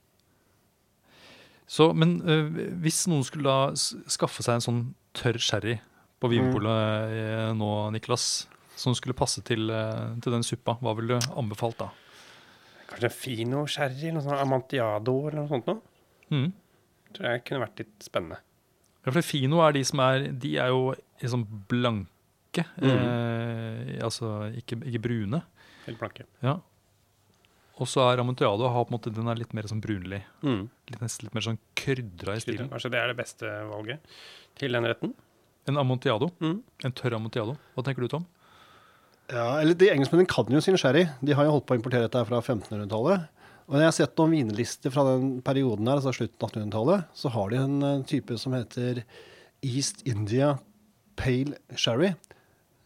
Så, 1.69 1.93
men 1.93 2.21
øh, 2.25 2.49
hvis 2.81 3.07
noen 3.07 3.23
skulle 3.23 3.45
da 3.45 3.73
skaffe 4.09 4.41
seg 4.41 4.57
en 4.57 4.65
sånn 4.65 4.81
tørr 5.13 5.37
sherry 5.37 5.77
på 6.19 6.29
Vinpolet 6.31 7.13
eh, 7.13 7.51
nå, 7.55 7.69
Niklas, 7.93 8.47
som 8.79 8.95
skulle 8.97 9.17
passe 9.17 9.43
til, 9.45 9.69
eh, 9.69 10.17
til 10.23 10.33
den 10.33 10.43
suppa, 10.43 10.79
hva 10.81 10.95
ville 10.97 11.19
du 11.19 11.37
anbefalt 11.37 11.77
da? 11.79 11.91
Kanskje 12.89 13.11
en 13.11 13.15
Fino 13.15 13.65
sherry, 13.69 14.09
noe 14.11 14.25
sånt 14.25 14.41
Amantiado 14.41 15.15
eller 15.27 15.43
noe 15.43 15.51
sånt 15.51 15.69
noe? 15.69 15.83
Mm. 16.33 16.49
Tror 17.13 17.29
jeg 17.29 17.45
kunne 17.45 17.63
vært 17.67 17.83
litt 17.83 18.05
spennende. 18.05 18.41
Ja, 19.05 19.13
for 19.13 19.25
Fino 19.25 19.61
er 19.63 19.77
de 19.77 19.81
som 19.87 20.01
er 20.03 20.27
De 20.37 20.55
er 20.61 20.73
jo 20.73 20.91
liksom 21.21 21.45
blanke. 21.69 22.65
Eh, 22.81 23.95
altså 24.03 24.49
ikke, 24.57 24.81
ikke 24.89 25.05
brune. 25.05 25.43
Helt 25.89 26.01
blanke. 26.01 26.25
Ja. 26.45 26.59
Og 27.79 27.87
så 27.87 28.03
er 28.09 28.19
Amontillado 28.19 28.67
har 28.67 28.85
på 28.85 28.91
en 28.91 28.97
måte, 28.97 29.11
den 29.15 29.29
er 29.31 29.39
litt 29.39 29.53
mer 29.55 29.67
sånn 29.71 29.79
brunlig. 29.83 30.19
Mm. 30.43 30.65
Litt, 30.91 30.99
nesten 30.99 31.27
litt 31.27 31.37
mer 31.37 31.45
sånn 31.45 31.59
krydra 31.79 32.35
i 32.35 32.43
stilen. 32.43 32.67
Kanskje 32.71 32.91
det 32.91 32.99
er 32.99 33.11
det 33.11 33.19
beste 33.21 33.53
valget 33.69 34.17
til 34.59 34.75
den 34.75 34.87
retten? 34.89 35.13
En 35.69 35.79
Amontillado. 35.79 36.27
Mm. 36.43 36.59
En 36.87 36.95
tørr 36.95 37.15
Amontillado. 37.15 37.55
Hva 37.75 37.85
tenker 37.87 38.03
du, 38.03 38.11
Tom? 38.11 38.27
Ja, 39.29 39.59
eller 39.61 39.77
de 39.77 39.91
Engelskmennene 39.93 40.29
kan 40.29 40.49
jo 40.51 40.61
sin 40.63 40.77
sherry. 40.81 41.05
De 41.21 41.35
har 41.37 41.45
jo 41.45 41.53
holdt 41.55 41.67
på 41.69 41.75
å 41.75 41.79
importere 41.79 42.07
dette 42.07 42.23
fra 42.25 42.41
1500-tallet. 42.41 43.27
Og 43.69 43.75
når 43.75 43.83
jeg 43.83 43.91
har 43.91 43.97
sett 43.99 44.15
noen 44.17 44.33
vinlister 44.33 44.93
fra 44.93 45.05
den 45.11 45.27
perioden 45.45 45.87
her, 45.87 45.99
altså 46.01 46.15
slutten 46.17 46.41
av 46.41 46.49
1800-tallet, 46.49 47.11
så 47.13 47.31
har 47.35 47.51
de 47.51 47.59
en 47.61 47.75
eh, 47.85 48.05
type 48.09 48.37
som 48.41 48.55
heter 48.57 49.03
East 49.61 50.01
India 50.09 50.55
Pale 51.19 51.59
Sherry. 51.77 52.15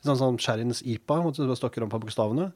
Sånn 0.03 0.17
som 0.19 0.36
sherryens 0.41 0.81
IPA, 0.83 1.22
måtte 1.24 1.45
du 1.48 1.53
stokker 1.55 1.83
om 1.86 1.89
på 1.91 2.00
bokstavene. 2.03 2.50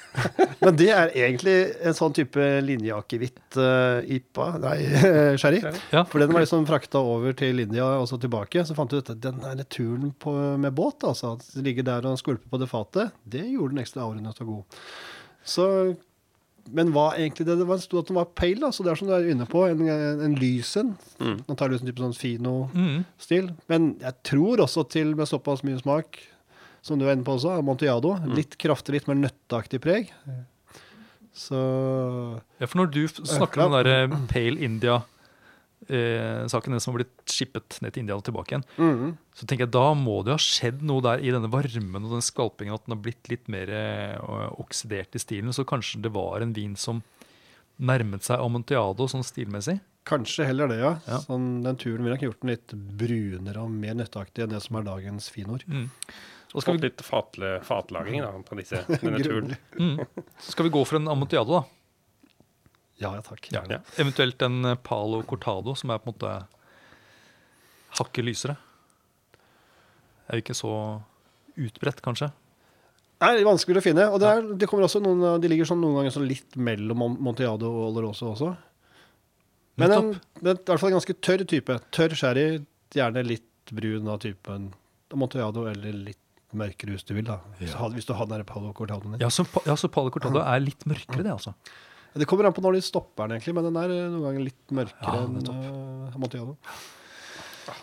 Men 0.62 0.76
det 0.76 0.90
er 0.92 1.08
egentlig 1.16 1.54
en 1.88 1.96
sånn 1.96 2.12
type 2.14 2.44
linjeakevitt 2.66 3.56
uh, 3.56 4.04
IPA, 4.04 4.48
nei, 4.62 4.76
sherry. 5.40 5.62
Ja. 5.94 6.04
For 6.04 6.20
den 6.22 6.34
var 6.36 6.44
liksom 6.44 6.66
frakta 6.68 7.00
over 7.00 7.32
til 7.38 7.64
India 7.64 7.86
og 7.96 8.04
så 8.10 8.20
tilbake. 8.20 8.62
Så 8.68 8.76
fant 8.76 8.92
du 8.92 8.98
ut 9.00 9.08
at 9.14 9.22
den 9.24 9.40
der 9.42 9.64
turen 9.72 10.12
på, 10.22 10.34
med 10.60 10.76
båt, 10.76 11.00
altså, 11.08 11.32
at 11.38 11.48
det 11.56 11.64
ligger 11.70 11.88
der 11.88 12.06
og 12.12 12.20
skvulper 12.20 12.52
på 12.52 12.60
det 12.62 12.68
fatet, 12.70 13.16
det 13.24 13.46
gjorde 13.48 13.72
den 13.78 13.82
ekstra 13.86 14.04
avrundet 14.04 14.44
og 14.44 14.52
god. 14.52 14.80
Så 15.48 15.68
men 16.70 16.92
hva 16.94 17.08
egentlig 17.18 17.42
det? 17.48 17.56
Det 17.58 17.64
var- 17.66 17.80
sto 17.82 17.98
at 17.98 18.06
den 18.06 18.14
var 18.20 18.28
pale, 18.38 18.60
da, 18.62 18.68
så 18.70 18.84
det 18.86 18.92
er 18.92 18.98
som 19.00 19.08
du 19.08 19.14
er 19.16 19.24
inne 19.32 19.48
på, 19.50 19.64
en, 19.66 19.80
en 20.22 20.36
lys 20.38 20.76
en. 20.78 20.92
Mm. 21.18 21.40
Antakeligvis 21.50 21.82
en 21.82 21.88
type 21.90 22.04
sånn 22.04 22.12
Mm. 22.14 22.20
fino-stil. 22.22 23.48
Men 23.72 23.88
jeg 23.98 24.14
tror 24.30 24.62
også 24.62 24.84
til 24.94 25.10
med 25.18 25.26
såpass 25.26 25.64
mye 25.66 25.80
smak, 25.82 26.20
som 26.82 26.98
du 26.98 27.06
var 27.06 27.14
inne 27.14 27.26
på 27.26 27.36
også, 27.36 27.54
Amontillado, 27.60 28.16
litt 28.34 28.56
kraftig, 28.60 28.96
litt 28.96 29.08
mer 29.10 29.20
nøtteaktig 29.20 29.78
preg. 29.82 30.10
Så 31.32 31.58
Ja, 32.58 32.66
for 32.66 32.82
når 32.82 32.90
du 32.92 33.02
snakker 33.08 33.64
om 33.64 33.76
den 33.78 33.86
der 33.86 34.16
Pale 34.28 34.58
India-saken, 34.66 36.74
den 36.74 36.82
som 36.82 36.92
har 36.92 37.00
blitt 37.00 37.30
skippet 37.30 37.78
ned 37.84 37.94
til 37.94 38.02
India 38.02 38.18
og 38.18 38.26
tilbake 38.26 38.56
igjen, 38.56 38.66
mm. 38.76 39.14
så 39.38 39.46
tenker 39.46 39.68
jeg 39.68 39.74
da 39.78 39.86
må 39.96 40.18
det 40.20 40.34
jo 40.34 40.40
ha 40.40 40.44
skjedd 40.44 40.82
noe 40.90 41.04
der 41.06 41.22
i 41.22 41.32
denne 41.32 41.52
varmen 41.52 42.02
og 42.02 42.18
den 42.18 42.26
skalpingen, 42.26 42.76
at 42.76 42.84
den 42.84 42.96
har 42.96 43.04
blitt 43.06 43.32
litt 43.32 43.48
mer 43.52 43.72
eh, 43.72 44.18
oksidert 44.60 45.16
i 45.16 45.22
stilen. 45.22 45.54
Så 45.54 45.64
kanskje 45.68 46.02
det 46.04 46.12
var 46.12 46.44
en 46.44 46.52
vin 46.56 46.76
som 46.76 47.00
nærmet 47.82 48.26
seg 48.26 48.42
Amontillado 48.42 49.08
sånn 49.08 49.24
stilmessig. 49.26 49.78
kanskje 50.04 50.48
heller 50.48 50.66
det, 50.66 50.80
ja. 50.82 50.96
Ja. 51.06 51.20
Sånn, 51.22 51.62
den 51.62 51.78
turen 51.78 52.02
ville 52.02 52.16
nok 52.16 52.24
gjort 52.26 52.40
den 52.42 52.50
litt 52.50 52.72
brunere 52.74 53.62
og 53.62 53.70
mer 53.70 53.94
nøtteaktig 53.94 54.44
enn 54.44 54.54
det 54.54 54.62
som 54.64 54.78
er 54.78 54.88
dagens 54.88 55.28
finord. 55.30 55.62
Mm. 55.70 55.86
Og 56.52 56.60
skal 56.60 56.74
Fått 56.76 56.82
vi, 56.82 56.88
litt 56.90 57.04
fatle, 57.06 57.50
fatlaging 57.64 58.20
da, 58.20 58.32
på 58.44 58.58
disse, 58.58 58.82
denne 59.00 59.22
turen. 59.24 59.54
mm. 59.78 60.26
så 60.36 60.52
skal 60.52 60.66
vi 60.68 60.72
gå 60.74 60.82
for 60.84 60.98
en 60.98 61.08
Amontillado, 61.08 61.62
da. 61.62 61.62
Ja, 63.00 63.14
ja 63.16 63.22
takk. 63.24 63.48
Ja. 63.54 63.62
Eventuelt 63.96 64.42
en 64.44 64.60
eh, 64.68 64.76
Palo 64.84 65.22
Cortado, 65.26 65.72
som 65.78 65.90
er 65.90 66.02
på 66.02 66.10
en 66.10 66.14
måte 66.14 66.34
hakket 67.98 68.24
lysere. 68.28 68.58
Er 70.28 70.38
jo 70.38 70.44
ikke 70.44 70.56
så 70.56 70.74
utbredt, 71.56 72.02
kanskje. 72.04 72.30
Nei, 73.22 73.30
det 73.36 73.42
er 73.42 73.48
vanskelig 73.48 73.80
å 73.80 73.84
finne. 73.84 74.06
Og 74.12 74.20
det, 74.22 74.28
er, 74.28 74.46
det 74.58 74.68
kommer 74.70 74.86
også 74.86 75.00
noen, 75.02 75.24
de 75.42 75.50
ligger 75.50 75.68
sånn 75.68 75.80
noen 75.82 76.00
ganger 76.00 76.14
sånn 76.14 76.28
litt 76.28 76.56
mellom 76.58 76.98
Mon- 76.98 77.18
Montiado 77.22 77.68
og 77.70 77.88
Oloroso 77.90 78.32
også. 78.32 78.52
Men 79.80 79.94
en, 79.94 80.08
det 80.40 80.52
er 80.52 80.58
i 80.58 80.68
hvert 80.68 80.82
fall 80.82 80.92
en 80.92 80.98
ganske 80.98 81.16
tørr 81.24 81.44
type. 81.48 81.76
Tørr 81.94 82.16
sherry, 82.18 82.46
gjerne 82.92 83.22
litt 83.24 83.72
brun 83.72 84.10
av 84.12 84.20
typen 84.24 84.70
Montiado 85.16 85.66
eller 85.70 85.94
litt 86.10 86.21
mørkere 86.58 86.94
hvis 86.94 87.04
du 87.08 87.14
vil. 87.16 87.24
da. 87.28 87.38
Hvis, 87.58 87.72
du 87.72 87.78
har- 87.78 87.90
hvis 87.94 88.06
du 88.08 88.12
har 88.14 88.26
den 88.26 88.38
der 88.38 88.44
Palo 88.48 88.72
Cortadoen 88.72 89.12
din. 89.16 89.20
Ja, 89.24 89.28
så, 89.32 89.46
ja, 89.66 89.74
så 89.76 89.88
Palo 89.92 90.10
Cortado 90.10 90.40
er 90.42 90.60
litt 90.60 90.84
mørkere, 90.86 91.22
det, 91.22 91.32
altså. 91.32 91.54
Det 92.14 92.26
kommer 92.28 92.44
an 92.44 92.52
på 92.52 92.60
når 92.60 92.74
de 92.76 92.82
stopper 92.84 93.28
den, 93.28 93.38
egentlig, 93.38 93.54
men 93.56 93.64
den 93.70 93.76
er 93.80 93.88
eh, 93.94 94.08
noen 94.12 94.26
ganger 94.26 94.44
litt 94.50 94.74
mørkere 94.76 95.14
Ja, 95.16 95.22
enn 95.24 96.10
uh, 96.12 96.18
Montiado. 96.20 96.58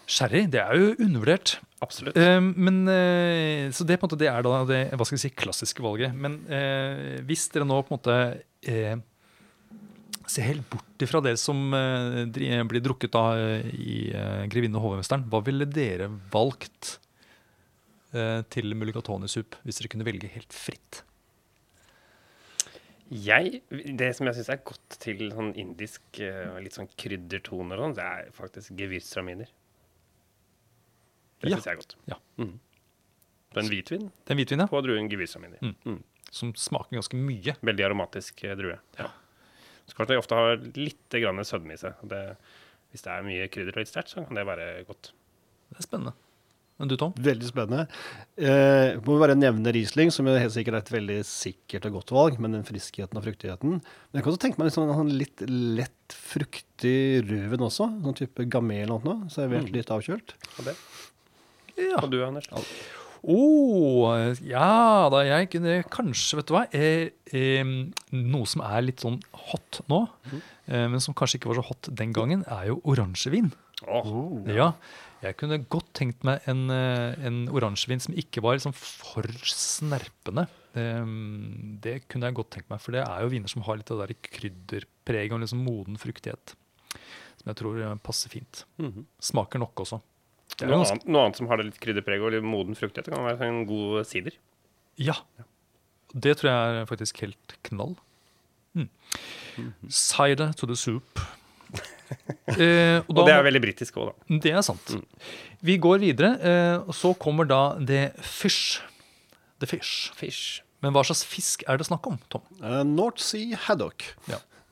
Sherry, 0.09 0.43
det 0.51 0.59
er 0.61 0.75
jo 0.77 0.91
undervurdert. 0.99 1.55
Absolutt. 1.81 2.17
Uh, 2.19 2.37
men, 2.41 2.81
uh, 2.85 3.71
så 3.73 3.85
det, 3.89 3.97
på 3.97 4.05
en 4.05 4.09
måte, 4.11 4.19
det 4.21 4.29
er 4.29 4.45
da 4.45 4.59
det 4.69 4.81
hva 4.93 5.05
skal 5.07 5.17
jeg 5.17 5.23
si, 5.27 5.35
klassiske 5.39 5.81
valget. 5.81 6.13
Men 6.13 6.41
uh, 6.45 7.17
hvis 7.25 7.47
dere 7.53 7.65
nå 7.65 7.81
på 7.87 7.93
en 7.95 7.97
måte 7.97 8.17
eh, 8.69 8.97
ser 10.29 10.45
helt 10.45 10.65
bort 10.69 11.01
ifra 11.01 11.21
det 11.25 11.33
som 11.41 11.73
eh, 11.73 12.61
blir 12.69 12.83
drukket 12.85 13.13
da 13.15 13.23
eh, 13.33 13.65
i 13.73 13.95
uh, 14.13 14.45
'Grevinne 14.45 14.77
og 14.77 14.83
hovmesteren', 14.91 15.25
hva 15.31 15.41
ville 15.41 15.65
dere 15.65 16.05
valgt 16.29 16.99
eh, 16.99 17.08
til 18.11 18.73
mulligatawny-sup 18.75 19.59
hvis 19.63 19.77
dere 19.79 19.91
kunne 19.93 20.07
velge 20.07 20.29
helt 20.33 20.55
fritt? 20.55 21.03
Jeg, 23.09 23.63
det 23.97 24.11
som 24.17 24.27
jeg 24.29 24.37
syns 24.37 24.49
er 24.53 24.59
godt 24.69 24.97
til 25.01 25.31
sånn 25.33 25.49
indisk 25.57 26.19
eh, 26.21 26.59
litt 26.61 26.75
sånn 26.77 26.89
kryddertoner 26.93 27.79
og 27.79 27.87
sånn, 27.87 27.95
det 27.97 28.05
er 28.05 28.27
faktisk 28.37 28.75
gevirstraminer. 28.77 29.49
Det 31.41 31.49
Ja. 31.49 31.57
syns 31.57 31.65
jeg 31.65 31.73
er 31.73 31.81
godt. 31.81 31.95
Ja. 32.11 32.17
Mhm. 32.37 32.59
På 33.49 33.59
en 33.63 33.69
hvitvin 33.71 34.11
Det 34.11 34.29
er 34.29 34.35
en 34.35 34.37
hvitvin, 34.37 34.59
ja, 34.61 34.67
på 34.69 34.81
druen 34.85 35.09
gevirstraminer. 35.09 35.57
Mm. 35.61 35.75
Mm. 35.85 36.03
som 36.31 36.53
smaker 36.53 36.93
ganske 36.93 37.17
mye. 37.17 37.55
Veldig 37.65 37.85
aromatisk 37.87 38.43
eh, 38.43 38.53
drue. 38.55 38.77
Ja. 38.99 39.07
Så 39.87 39.95
kanskje 39.97 40.13
de 40.13 40.19
ofte 40.21 40.35
har 40.37 40.57
litt 40.77 41.09
sødme 41.09 41.73
i 41.73 41.77
seg. 41.81 41.95
Det, 42.05 42.37
hvis 42.91 43.01
det 43.01 43.09
er 43.11 43.23
mye 43.25 43.47
krydder 43.49 43.73
og 43.73 43.81
litt 43.81 43.87
sterkt, 43.89 44.09
så 44.13 44.21
kan 44.27 44.35
det 44.35 44.45
være 44.45 44.85
godt. 44.85 45.11
Det 45.71 45.79
er 45.79 45.81
spennende. 45.81 46.13
Du, 46.87 46.95
Tom? 46.95 47.11
Veldig 47.19 47.49
spennende. 47.49 47.89
Eh, 48.39 48.95
må 49.03 49.17
bare 49.19 49.35
nevne 49.35 49.73
Riesling, 49.75 50.13
som 50.15 50.29
helt 50.31 50.53
sikkert 50.55 50.77
er 50.77 50.83
et 50.85 50.91
veldig 50.93 51.17
sikkert 51.27 51.89
og 51.89 51.97
godt 51.97 52.13
valg, 52.15 52.37
men 52.39 52.55
den 52.55 52.63
friskheten 52.63 53.19
og 53.19 53.25
fruktigheten. 53.25 53.81
Men 53.81 54.15
jeg 54.21 54.23
kan 54.23 54.31
også 54.31 54.43
tenke 54.45 54.61
meg 54.61 54.69
liksom 54.69 54.87
en 54.93 55.11
litt 55.19 55.43
lett 55.49 56.15
fruktig 56.15 56.95
rødvin 57.27 57.65
også. 57.67 57.89
Sånn 58.05 58.15
type 58.21 58.47
gamel 58.47 58.85
eller 58.85 59.03
noe, 59.03 59.27
servert 59.33 59.67
Mm. 59.67 59.75
litt 59.75 59.91
avkjølt. 59.91 60.37
Og, 60.57 60.63
det. 60.69 60.77
Ja. 61.75 61.99
og 61.99 62.09
du, 62.11 62.21
Anders? 62.23 62.47
Å, 63.19 63.37
ja 64.47 65.09
da, 65.11 65.19
jeg 65.27 65.49
kunne 65.51 65.73
kanskje, 65.91 66.37
vet 66.39 66.47
du 66.47 66.53
hva 66.55 66.61
eh, 66.71 67.09
eh, 67.35 67.73
Noe 68.15 68.47
som 68.47 68.63
er 68.63 68.85
litt 68.85 69.03
sånn 69.03 69.17
hot 69.49 69.81
nå, 69.91 70.05
eh, 70.31 70.85
men 70.87 71.03
som 71.03 71.13
kanskje 71.17 71.41
ikke 71.41 71.51
var 71.51 71.59
så 71.59 71.65
hot 71.67 71.89
den 71.99 72.13
gangen, 72.15 72.45
er 72.47 72.69
jo 72.71 72.79
oransjevin. 72.87 73.51
Åh, 73.87 74.47
Ja, 74.51 74.73
jeg 75.23 75.37
kunne 75.39 75.61
godt 75.71 75.93
tenkt 75.95 76.23
meg 76.27 76.41
en, 76.51 76.65
eh, 76.73 77.15
en 77.25 77.47
oransjevin 77.47 78.01
som 78.03 78.15
ikke 78.17 78.41
var 78.43 78.57
liksom 78.57 78.73
for 78.75 79.23
snerpende. 79.43 80.47
Det, 80.73 80.85
det 81.81 81.93
kunne 82.11 82.27
jeg 82.29 82.35
godt 82.37 82.51
tenkt 82.53 82.69
meg, 82.69 82.81
for 82.83 82.93
det 82.93 83.01
er 83.05 83.23
jo 83.23 83.31
viner 83.31 83.49
som 83.51 83.63
har 83.65 83.79
litt 83.79 83.89
av 83.91 84.01
det 84.03 84.11
der 84.11 84.29
krydderpreg 84.29 85.31
og 85.33 85.41
liksom 85.41 85.63
moden 85.65 85.97
fruktighet. 85.97 86.53
Som 87.39 87.49
jeg 87.53 87.59
tror 87.61 87.79
eh, 87.81 87.95
passer 88.03 88.29
fint. 88.29 88.65
Mhm. 88.81 89.05
Smaker 89.19 89.59
nok 89.63 89.85
også. 89.85 90.01
Det 90.57 90.65
er 90.65 90.71
Noe, 90.73 90.83
annet, 90.83 91.05
noe 91.07 91.23
annet 91.27 91.37
som 91.39 91.47
har 91.47 91.57
det 91.61 91.69
litt 91.69 91.79
krydderpreg 91.79 92.21
og 92.25 92.33
litt 92.33 92.43
moden 92.43 92.75
fruktighet, 92.75 93.05
det 93.07 93.13
kan 93.15 93.23
være 93.27 93.47
en 93.47 93.65
god 93.69 94.03
sider. 94.09 94.35
ja. 94.99 95.15
Det 96.09 96.39
tror 96.39 96.49
jeg 96.49 96.77
er 96.81 96.87
faktisk 96.89 97.19
helt 97.21 97.53
knall. 97.67 97.91
Mm. 98.73 98.87
Cider 99.93 100.53
to 100.57 100.65
the 100.65 100.75
soup. 100.75 101.19
Eh, 102.49 103.03
og 103.05 103.11
da, 103.13 103.21
Og 103.21 103.27
det 103.27 103.33
er 103.35 103.43
veldig 103.45 103.59
britisk 103.61 103.99
òg, 104.01 104.07
da. 104.09 104.37
det 104.41 104.53
er 104.57 104.63
sant. 104.65 104.95
Vi 105.61 105.75
går 105.77 105.99
videre, 106.01 106.31
eh, 106.41 106.77
og 106.81 106.95
så 106.97 107.11
kommer 107.21 107.45
da 107.45 107.59
det 107.77 108.07
fish. 108.25 108.79
The 109.61 109.69
fish. 109.69 110.09
Fish. 110.17 110.63
Men 110.81 110.95
hva 110.95 111.03
slags 111.05 111.21
fisk 111.27 111.65
er 111.69 111.77
det 111.77 111.85
snakk 111.89 112.07
om, 112.09 112.17
Tom? 112.31 112.41
Uh, 112.63 112.81
North 112.87 113.21
Sea 113.21 113.57
Haddock. 113.67 114.07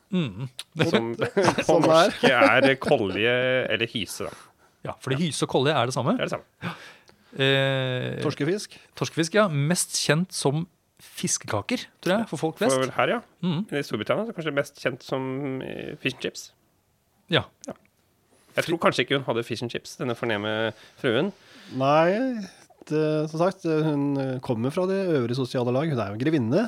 Mm. 0.10 0.48
Som 0.88 1.10
på 1.20 1.66
Sånn 1.68 1.84
norsk 1.84 2.24
er 2.32 2.70
kolje 2.80 3.34
eller 3.68 3.92
hyse, 3.92 4.26
da. 4.30 4.46
Ja, 4.88 4.96
fordi 5.04 5.20
hyse 5.26 5.44
og 5.46 5.52
kolje 5.52 5.76
er 5.76 5.90
det 5.90 5.96
samme. 5.98 6.16
Det 6.16 6.26
er 6.26 6.32
det 6.32 6.38
samme. 6.38 6.76
Eh, 7.38 8.22
Torskefisk. 8.24 8.78
torskefisk, 8.98 9.36
ja. 9.38 9.48
Mest 9.52 9.98
kjent 10.00 10.32
som 10.34 10.64
fiskekaker, 10.98 11.84
tror 12.02 12.14
jeg, 12.16 12.30
for 12.32 12.42
folk 12.42 12.62
flest. 12.62 12.78
For 12.80 12.94
her, 12.96 13.18
ja. 13.18 13.20
Mm. 13.46 13.66
I 13.70 13.84
Storbritannia 13.86 14.24
så 14.26 14.32
er 14.32 14.32
det 14.32 14.38
kanskje 14.40 14.56
mest 14.58 14.80
kjent 14.82 15.04
som 15.06 15.28
eh, 15.66 15.92
fish 16.02 16.18
chips. 16.24 16.48
Ja. 17.34 17.44
Jeg 18.58 18.66
tror 18.66 18.80
kanskje 18.82 19.04
ikke 19.06 19.20
hun 19.20 19.26
hadde 19.28 19.44
fish 19.46 19.62
and 19.66 19.70
chips, 19.74 19.98
denne 20.00 20.16
fornemme 20.18 20.72
fruen. 20.98 21.32
Nei, 21.78 22.40
det, 22.88 23.02
som 23.30 23.42
sagt, 23.44 23.66
hun 23.68 24.06
eh, 24.18 24.40
kommer 24.46 24.72
fra 24.74 24.86
det 24.90 24.98
øvre 25.14 25.36
sosiale 25.38 25.74
lag. 25.76 25.90
Hun 25.92 26.00
er 26.00 26.14
jo 26.16 26.22
grevinne 26.22 26.64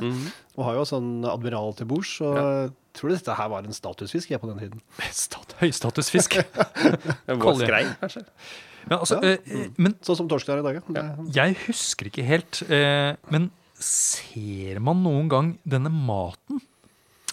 og 0.58 0.64
har 0.68 0.76
jo 0.78 0.84
sånn 0.90 1.24
admiral 1.26 1.74
til 1.80 1.88
bords. 1.90 2.18
Og 2.22 2.36
jeg 2.38 2.72
tror 3.00 3.14
dette 3.16 3.38
her 3.40 3.50
var 3.56 3.64
en 3.66 3.74
statusfisk 3.74 4.34
jeg 4.36 4.42
på 4.44 4.50
den 4.52 4.60
tiden. 4.60 4.82
Stat 5.26 5.56
høystatusfisk. 5.62 6.36
Vår 7.46 7.62
skrei, 7.64 7.86
kanskje. 8.04 8.26
Ja, 8.90 8.98
altså, 9.00 9.18
Ja. 9.24 9.34
eh, 9.40 9.70
men 9.78 9.96
Sånn 10.06 10.18
som 10.22 10.30
torsk 10.32 10.50
er 10.52 10.62
i 10.62 10.66
dag, 10.68 10.82
ja. 10.94 11.08
Jeg 11.36 11.58
husker 11.68 12.12
ikke 12.12 12.24
helt. 12.28 12.62
Eh, 12.70 13.16
men 13.32 13.50
ser 13.80 14.80
man 14.84 15.02
noen 15.06 15.30
gang 15.32 15.54
denne 15.64 15.90
maten 15.94 16.60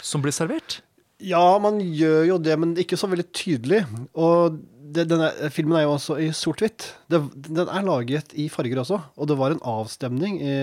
som 0.01 0.23
blir 0.23 0.33
servert? 0.37 0.81
Ja, 1.25 1.57
man 1.63 1.79
gjør 1.81 2.25
jo 2.29 2.41
det, 2.45 2.57
men 2.61 2.75
ikke 2.77 2.99
så 3.01 3.09
veldig 3.09 3.25
tydelig. 3.33 3.79
Og 4.21 4.59
det, 4.97 5.07
denne 5.11 5.31
filmen 5.53 5.79
er 5.79 5.87
jo 5.87 5.95
også 5.95 6.19
i 6.23 6.29
sort-hvitt. 6.37 6.91
Den 7.11 7.63
er 7.65 7.87
laget 7.87 8.35
i 8.37 8.49
farger 8.53 8.83
også. 8.83 8.99
Og 9.17 9.31
det 9.31 9.39
var 9.41 9.55
en 9.55 9.63
avstemning 9.67 10.37
i 10.45 10.57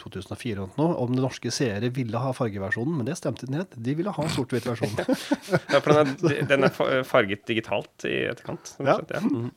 2004 0.00 0.68
nå, 0.78 0.88
om 1.04 1.12
det 1.14 1.24
norske 1.24 1.52
seere 1.54 1.92
ville 1.94 2.22
ha 2.22 2.32
fargeversjonen, 2.36 2.96
men 2.96 3.08
det 3.10 3.18
stemte 3.20 3.48
ned. 3.52 3.76
De 3.76 3.96
ville 3.98 4.14
ha 4.14 4.28
sort-hvitt-versjonen. 4.34 5.04
Ja, 5.72 5.80
for 5.84 5.92
den 5.92 6.14
er, 6.16 6.44
den 6.48 6.64
er 6.66 7.04
farget 7.06 7.44
digitalt 7.48 8.08
i 8.08 8.22
etterkant. 8.30 8.72
Ja. 8.80 8.98
Sett, 8.98 9.12
ja. 9.18 9.20
Mm. 9.24 9.50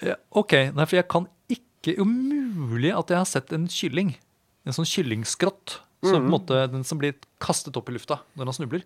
Ja, 0.00 0.16
ok, 0.36 0.54
nei, 0.76 0.86
for 0.88 0.96
jeg 1.00 1.08
kan 1.12 1.28
ikke 1.52 1.96
Umulig 2.00 2.90
at 2.92 3.08
jeg 3.08 3.16
har 3.16 3.28
sett 3.28 3.52
en 3.56 3.64
kylling. 3.72 4.12
En 4.68 4.76
sånn 4.76 4.88
kyllingskrott. 4.88 5.78
Som 6.02 6.16
på 6.16 6.24
en 6.24 6.30
måte, 6.32 6.58
den 6.72 6.84
som 6.88 6.98
blir 7.00 7.14
kastet 7.42 7.76
opp 7.76 7.88
i 7.90 7.94
lufta 7.96 8.20
når 8.38 8.48
han 8.50 8.56
snubler. 8.56 8.84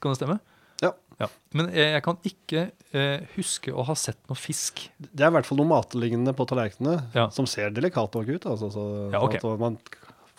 Kan 0.00 0.14
det 0.14 0.18
stemme? 0.20 0.38
Ja. 0.82 0.90
Ja. 1.20 1.28
Men 1.54 1.68
jeg, 1.70 1.92
jeg 1.94 2.02
kan 2.02 2.16
ikke 2.26 2.62
eh, 2.96 3.26
huske 3.36 3.70
å 3.72 3.84
ha 3.86 3.94
sett 3.98 4.18
noe 4.28 4.36
fisk. 4.38 4.86
Det 4.98 5.22
er 5.22 5.30
i 5.30 5.34
hvert 5.36 5.46
fall 5.46 5.60
noe 5.60 5.70
matlignende 5.70 6.32
på 6.34 6.46
tallerkenene 6.50 7.10
Ja. 7.14 7.28
som 7.30 7.46
ser 7.46 7.70
delikat 7.76 8.16
nok 8.16 8.32
ut. 8.32 8.48
Altså, 8.50 8.72
så, 8.74 8.84
Ja, 9.14 9.20
ok. 9.22 9.36
så 9.44 9.54
man 9.60 9.76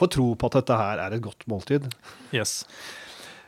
får 0.02 0.12
tro 0.18 0.28
på 0.36 0.50
at 0.50 0.58
dette 0.60 0.76
her 0.82 1.00
er 1.06 1.16
et 1.16 1.24
godt 1.24 1.46
måltid. 1.48 1.88
Yes. 2.36 2.66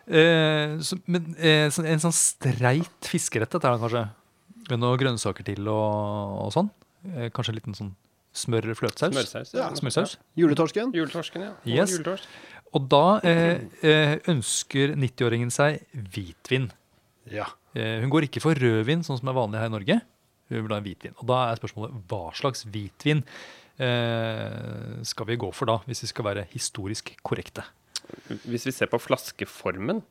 Eh, 0.07 0.77
så, 0.79 0.95
men 1.11 1.33
eh, 1.35 1.67
så 1.73 1.83
en 1.83 1.99
sånn 2.05 2.15
streit 2.15 3.09
fiskerett 3.11 3.51
dette 3.51 3.67
er 3.67 3.75
det 3.75 3.83
kanskje? 3.83 4.05
Med 4.69 4.79
noen 4.83 4.99
grønnsaker 4.99 5.45
til 5.47 5.67
og, 5.71 6.37
og 6.47 6.53
sånn? 6.55 6.69
Eh, 7.11 7.27
kanskje 7.35 7.51
en 7.53 7.59
liten 7.59 7.75
sånn 7.77 7.91
smør-fløtesaus? 8.37 9.13
Smørsaus. 9.15 9.53
Ja, 9.57 9.69
Smørsaus? 9.77 10.17
Juletorsken. 10.39 10.93
Juletorsken, 10.95 11.41
ja. 11.47 11.51
Og 11.57 11.67
Yes. 11.73 11.95
Juletorsk. 11.97 12.27
Og 12.75 12.87
da 12.91 13.03
eh, 13.23 13.61
eh, 13.81 14.17
ønsker 14.29 14.93
90-åringen 14.99 15.49
seg 15.55 15.81
hvitvin. 15.95 16.69
Ja. 17.31 17.45
Eh, 17.73 18.01
hun 18.03 18.11
går 18.13 18.27
ikke 18.27 18.41
for 18.43 18.53
rødvin, 18.59 19.01
sånn 19.07 19.19
som 19.21 19.31
er 19.31 19.37
vanlig 19.37 19.61
her 19.61 19.71
i 19.71 19.75
Norge. 19.77 19.99
Hun 20.51 20.61
vil 20.67 20.75
ha 20.75 20.81
hvitvin. 20.83 21.15
Og 21.19 21.25
da 21.31 21.39
er 21.51 21.59
spørsmålet 21.61 21.95
hva 22.11 22.21
slags 22.37 22.65
hvitvin 22.67 23.23
eh, 23.79 25.01
skal 25.07 25.27
vi 25.29 25.37
gå 25.39 25.49
for 25.55 25.69
da, 25.69 25.77
hvis 25.87 26.03
vi 26.05 26.09
skal 26.11 26.27
være 26.29 26.45
historisk 26.53 27.13
korrekte? 27.25 27.65
Hvis 28.47 28.67
vi 28.69 28.71
ser 28.75 28.91
på 28.91 28.99
flaskeformen 29.03 30.03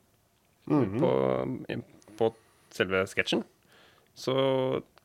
Mhm. 0.67 0.99
på, 0.99 1.11
på 2.19 2.27
selve 2.75 3.05
sketsjen, 3.07 3.45
så 4.19 4.33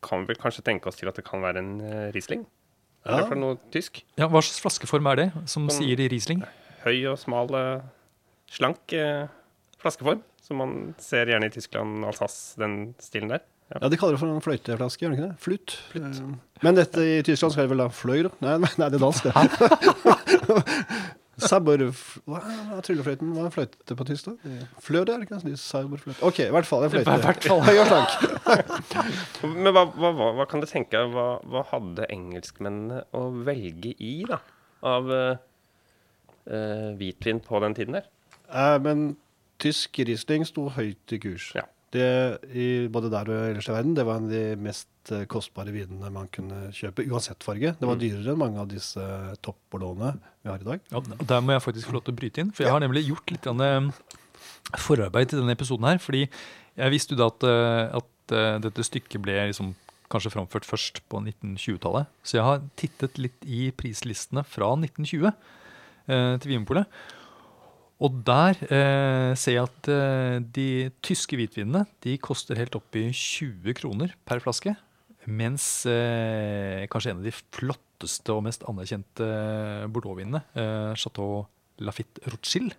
kan 0.03 0.25
vi 0.25 0.33
vel 0.33 0.41
kanskje 0.43 0.65
tenke 0.67 0.89
oss 0.91 0.97
til 0.99 1.07
at 1.09 1.15
det 1.15 1.25
kan 1.29 1.41
være 1.45 1.61
en 1.63 1.81
eh, 1.87 2.09
Riesling. 2.17 2.43
Ja. 3.05 3.19
Er 3.19 3.27
fra 3.27 3.35
noe 3.39 3.57
tysk. 3.75 4.03
Ja, 4.17 4.29
Hva 4.31 4.41
slags 4.45 4.61
flaskeform 4.63 5.09
er 5.11 5.17
det, 5.19 5.29
som 5.51 5.67
Sånn- 5.69 5.83
sier 5.83 5.99
i 6.01 6.09
Riesling? 6.13 6.45
Høy 6.85 7.01
og 7.11 7.19
smal, 7.19 7.51
eh, 7.59 7.81
slank 8.51 8.93
eh, 8.95 9.27
flaskeform. 9.83 10.23
Som 10.43 10.59
man 10.59 10.95
ser 10.99 11.27
gjerne 11.31 11.47
i 11.47 11.51
Tyskland, 11.55 12.05
Alsace, 12.05 12.57
den 12.59 12.95
stilen 12.99 13.29
der. 13.31 13.43
Ja. 13.73 13.79
ja, 13.85 13.89
de 13.89 13.97
kaller 13.97 14.17
det 14.17 14.21
for 14.21 14.29
en 14.29 14.41
fløyteflaske, 14.43 15.01
gjør 15.07 15.13
de 15.13 15.17
ikke 15.17 15.29
det? 15.31 15.37
Flut. 15.41 15.75
Flut. 15.93 16.19
Men 16.63 16.75
dette 16.77 16.99
i 16.99 17.23
Tyskland 17.23 17.53
skal 17.55 17.65
det 17.69 17.71
vel 17.71 17.79
da 17.85 17.87
fløyr? 17.95 18.29
Nei, 18.43 18.57
nei, 18.59 18.71
nei, 18.83 18.89
det 18.91 18.99
er 18.99 19.05
dansk, 19.07 19.23
det. 19.31 19.33
Sabber... 21.41 21.87
Hva 22.29 22.41
er 22.45 22.83
tryllefløyten? 22.85 23.31
Hva 23.33 23.47
er 23.49 23.55
fløyte 23.55 23.97
på 23.97 24.07
tysk, 24.09 24.29
da? 24.29 24.57
Fløte, 24.85 25.15
er 25.15 25.23
det 25.23 25.29
ikke? 25.29 25.39
det? 25.47 25.55
Sabberfløyte. 25.63 26.21
OK, 26.29 26.43
i 26.45 26.51
hvert 26.53 26.69
fall 26.69 26.85
en 26.85 26.93
fløyte. 26.93 27.15
I 27.17 27.25
hvert 27.25 27.47
fall. 27.47 27.63
Og 27.63 27.89
slank. 27.89 29.07
Men 29.65 29.73
hva, 29.73 29.87
hva, 29.97 30.13
hva, 30.37 30.47
kan 30.51 30.63
du 30.63 30.69
tenke 30.69 31.01
hva, 31.15 31.27
hva 31.49 31.65
hadde 31.73 32.09
engelskmennene 32.13 33.05
å 33.17 33.25
velge 33.49 33.95
i, 33.97 34.15
da? 34.29 34.43
Av 34.93 35.09
eh, 35.17 35.43
eh, 36.53 36.89
hvitvin 37.01 37.41
på 37.45 37.63
den 37.65 37.79
tiden 37.79 37.97
der? 37.97 38.11
Eh, 38.53 38.77
men 38.85 39.13
tysk 39.63 40.03
Riesling 40.05 40.45
sto 40.49 40.69
høyt 40.75 41.17
i 41.17 41.21
kurs. 41.23 41.53
Ja. 41.57 41.65
Det, 41.93 42.09
i, 42.57 42.67
både 42.89 43.11
der 43.13 43.29
og 43.29 43.51
ellers 43.51 43.69
i 43.69 43.75
verden, 43.75 43.93
det 43.97 44.07
var 44.09 44.21
en 44.21 44.31
av 44.31 44.33
de 44.33 44.63
mest 44.65 45.13
eh, 45.13 45.27
kostbare 45.29 45.75
vinene 45.75 46.09
man 46.15 46.31
kunne 46.33 46.71
kjøpe, 46.73 47.05
uansett 47.13 47.45
farge. 47.45 47.75
Det 47.77 47.89
var 47.89 48.01
dyrere 48.01 48.33
enn 48.33 48.41
mange 48.41 48.63
av 48.63 48.71
disse 48.71 49.05
toppblåene 49.45 50.15
vi 50.17 50.49
har 50.49 50.65
i 50.65 50.69
dag. 50.71 50.87
Ja, 50.95 51.03
og 51.03 51.27
Der 51.29 51.45
må 51.45 51.53
jeg 51.53 51.65
faktisk 51.67 51.91
få 51.91 51.99
lov 51.99 52.07
til 52.07 52.15
å 52.17 52.21
bryte 52.23 52.41
inn. 52.41 52.55
For 52.57 52.65
jeg 52.65 52.73
har 52.73 52.81
nemlig 52.81 53.05
gjort 53.11 53.35
litt 53.35 53.51
eh, 53.53 53.93
forarbeid 54.87 55.33
til 55.33 55.43
denne 55.43 55.57
episoden 55.59 55.91
her. 55.91 56.01
Fordi 56.01 56.25
jeg 56.25 56.97
visste 56.97 57.13
jo 57.13 57.21
da 57.21 57.29
at, 57.29 57.49
eh, 57.53 58.01
at 58.01 58.09
dette 58.65 58.87
stykket 58.89 59.21
ble 59.21 59.37
liksom 59.51 59.75
kanskje 60.13 60.33
framført 60.35 60.69
først 60.69 61.01
på 61.11 61.21
1920-tallet. 61.23 62.11
Så 62.25 62.39
jeg 62.39 62.47
har 62.47 62.63
tittet 62.79 63.19
litt 63.21 63.49
i 63.49 63.71
prislistene 63.77 64.45
fra 64.49 64.73
1920 64.77 65.29
eh, 65.29 66.39
til 66.43 66.53
Vinmonopolet. 66.53 67.03
Og 68.03 68.23
der 68.27 68.59
eh, 68.67 69.33
ser 69.39 69.55
jeg 69.55 69.69
at 69.69 69.89
eh, 69.93 70.39
de 70.57 70.69
tyske 71.07 71.39
hvitvinene 71.39 71.85
de 72.03 72.17
koster 72.19 72.59
helt 72.59 72.75
opp 72.75 72.99
i 72.99 73.09
20 73.15 73.77
kroner 73.79 74.17
per 74.27 74.43
flaske. 74.43 74.75
Mens 75.31 75.87
eh, 75.87 76.83
kanskje 76.91 77.13
en 77.13 77.21
av 77.21 77.29
de 77.29 77.35
flotteste 77.35 78.35
og 78.35 78.43
mest 78.49 78.67
anerkjente 78.67 79.29
bordeauxvinene, 79.95 80.43
eh, 80.59 80.97
Chateau 80.99 81.45
Lafitte 81.83 82.27
Rothschild, 82.27 82.75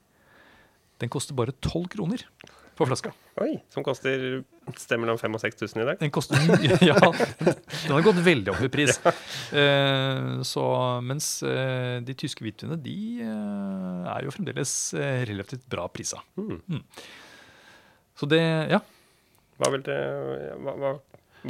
den 0.99 1.11
koster 1.11 1.39
bare 1.39 1.55
12 1.63 1.87
kroner 1.95 2.25
på 2.75 2.85
flaska. 2.87 3.11
Oi, 3.41 3.57
som 3.73 3.85
koster 3.85 4.43
sted 4.79 5.01
mellom 5.01 5.17
5000 5.19 5.35
og 5.37 5.41
6000 5.43 5.81
i 5.81 5.87
dag? 5.87 5.99
Den 6.01 6.13
koster 6.13 6.37
ja. 6.89 6.95
Den 6.99 7.93
har 7.93 8.05
gått 8.05 8.21
veldig 8.25 8.53
opp 8.53 8.63
i 8.65 8.71
pris. 8.73 8.99
Eh, 9.53 10.41
så, 10.47 10.63
mens 11.05 11.27
eh, 11.45 11.99
de 12.01 12.15
tyske 12.17 12.41
hvitvinene 12.41 12.79
de 12.81 12.95
eh, 13.21 14.07
er 14.09 14.25
jo 14.25 14.31
fremdeles 14.33 14.71
eh, 14.97 15.21
relativt 15.29 15.67
bra 15.69 15.85
prisa. 15.93 16.23
Mm. 16.39 16.79
Så 18.17 18.29
det, 18.31 18.41
ja. 18.71 18.79
Hva 19.61 19.69
vil 19.75 19.85
det, 19.85 19.99
hva, 20.63 20.73
hva, 20.79 20.93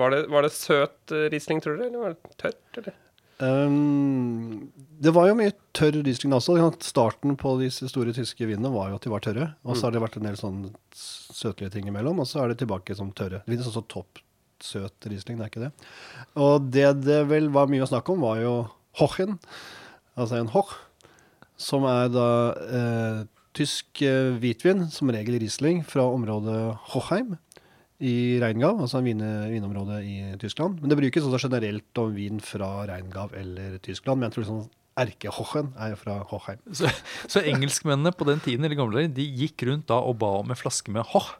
var, 0.01 0.15
det, 0.15 0.19
var 0.33 0.43
det 0.43 0.51
søt 0.57 1.15
Riesling, 1.31 1.63
tror 1.63 1.79
dere, 1.79 1.93
eller 1.93 2.03
var 2.03 2.17
det 2.17 2.35
tørt? 2.43 2.81
Eller? 2.81 2.99
Um, 3.39 4.69
det 5.03 5.11
var 5.15 5.27
jo 5.27 5.37
mye 5.37 5.53
tørr 5.75 5.97
Riesling 6.05 6.35
også. 6.35 6.55
Starten 6.85 7.35
på 7.39 7.55
disse 7.61 7.89
store 7.91 8.13
tyske 8.15 8.47
vinene 8.47 8.71
var 8.73 8.91
jo 8.91 8.99
at 8.99 9.05
de 9.05 9.13
var 9.13 9.23
tørre. 9.25 9.49
Og 9.65 9.77
så 9.77 9.87
har 9.87 9.95
det 9.95 10.03
vært 10.03 10.19
en 10.19 10.27
del 10.29 10.39
sånn 10.39 10.61
søtlige 10.93 11.73
ting 11.73 11.89
imellom, 11.89 12.21
og 12.21 12.29
så 12.29 12.43
er 12.43 12.53
det 12.53 12.61
tilbake 12.61 12.95
som 12.97 13.11
tørre. 13.15 13.41
Det 13.43 13.55
finnes 13.55 13.69
også 13.71 13.85
toppsøt 13.91 15.09
Riesling, 15.09 15.39
det 15.39 15.47
er 15.47 15.53
ikke 15.53 15.65
det. 15.65 15.73
Og 16.39 16.71
det 16.73 16.89
det 17.03 17.21
vel 17.31 17.49
var 17.53 17.71
mye 17.71 17.85
å 17.85 17.89
snakke 17.89 18.13
om, 18.13 18.23
var 18.23 18.41
jo 18.43 18.55
Hochen, 19.01 19.39
altså 20.13 20.37
en 20.37 20.51
Hoch, 20.53 20.75
som 21.57 21.87
er 21.89 22.11
da 22.13 22.27
eh, 22.77 23.23
tysk 23.57 24.03
eh, 24.05 24.35
hvitvin, 24.37 24.85
som 24.93 25.09
regel 25.13 25.39
Riesling, 25.41 25.81
fra 25.87 26.05
området 26.13 26.59
Hochheim 26.93 27.35
i 28.01 28.39
Rheingau, 28.41 28.79
altså 28.81 28.99
en 28.99 29.07
vine, 29.07 29.31
vinområde 29.51 29.99
i 30.05 30.15
Tyskland. 30.41 30.79
Men 30.81 30.89
det 30.89 30.97
brukes 30.99 31.27
også 31.27 31.47
generelt 31.47 32.01
om 32.01 32.15
vin 32.15 32.39
fra 32.43 32.87
Rheingau 32.89 33.29
eller 33.37 33.77
Tyskland. 33.85 34.19
Men 34.19 34.29
jeg 34.29 34.37
tror 34.37 34.47
sånn 34.49 34.65
erkehochen 34.99 35.71
er 35.81 35.93
jo 35.93 35.99
fra 36.01 36.17
Hochheim. 36.29 36.59
Så, 36.73 36.89
så 37.29 37.43
engelskmennene 37.49 38.13
på 38.15 38.27
den 38.29 38.41
tiden 38.43 38.65
eller 38.65 38.77
gamle 38.77 39.07
de 39.09 39.25
gikk 39.25 39.65
rundt 39.69 39.87
da 39.89 40.01
og 40.01 40.19
ba 40.21 40.33
om 40.41 40.53
en 40.53 40.59
flaske 40.59 40.93
med 40.93 41.05
Hoch. 41.13 41.33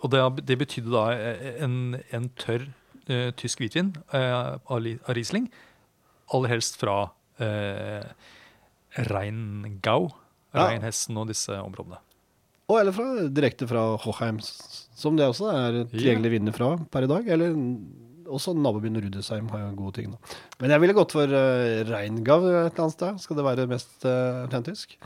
Og 0.00 0.12
det, 0.12 0.20
det 0.48 0.58
betydde 0.60 0.92
da 0.92 1.06
en, 1.64 1.98
en 2.16 2.28
tørr 2.40 2.64
uh, 3.10 3.30
tysk 3.36 3.60
hvitvin 3.60 3.92
uh, 4.14 4.56
av, 4.56 4.86
Riesling. 5.12 5.50
Aller 6.32 6.54
helst 6.54 6.80
fra 6.80 7.02
uh, 7.42 8.04
Rheingau. 9.10 10.10
Rheinhessen 10.56 11.18
og 11.20 11.28
disse 11.30 11.54
områdene. 11.62 12.00
Og 12.70 12.78
eller 12.78 12.94
fra, 12.94 13.06
direkte 13.34 13.66
fra 13.70 13.82
Hochheim, 14.02 14.38
som 15.00 15.18
det 15.18 15.26
også 15.30 15.50
er 15.54 15.80
tilgjengelige 15.90 16.36
vinner 16.36 16.56
fra 16.56 16.74
per 16.92 17.06
i 17.06 17.10
dag. 17.10 17.26
Eller 17.34 17.56
også 18.30 18.54
nabobyen 18.54 19.00
Rudesheim 19.02 19.50
har 19.50 19.64
jo 19.64 19.74
gode 19.80 19.96
ting. 19.98 20.14
Da. 20.14 20.38
Men 20.62 20.76
jeg 20.76 20.84
ville 20.84 20.96
gått 21.00 21.16
for 21.16 21.34
uh, 21.34 21.82
reingav 21.88 22.46
et 22.46 22.54
eller 22.54 22.84
annet 22.86 22.96
sted. 22.98 23.20
Skal 23.24 23.40
det 23.40 23.46
være 23.48 23.68
mest 23.70 24.06
uh, 24.06 24.44
autentisk? 24.44 24.98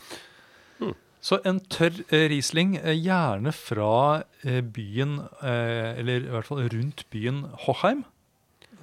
Så 1.24 1.38
en 1.48 1.60
tørr 1.72 2.02
eh, 2.12 2.26
Riesling, 2.28 2.74
eh, 2.76 2.98
gjerne 3.00 3.52
fra 3.56 4.24
eh, 4.44 4.60
byen, 4.60 5.22
eh, 5.40 5.94
eller 6.00 6.26
i 6.26 6.32
hvert 6.34 6.50
fall 6.50 6.66
rundt 6.68 7.06
byen 7.14 7.46
Hochheim. 7.64 8.02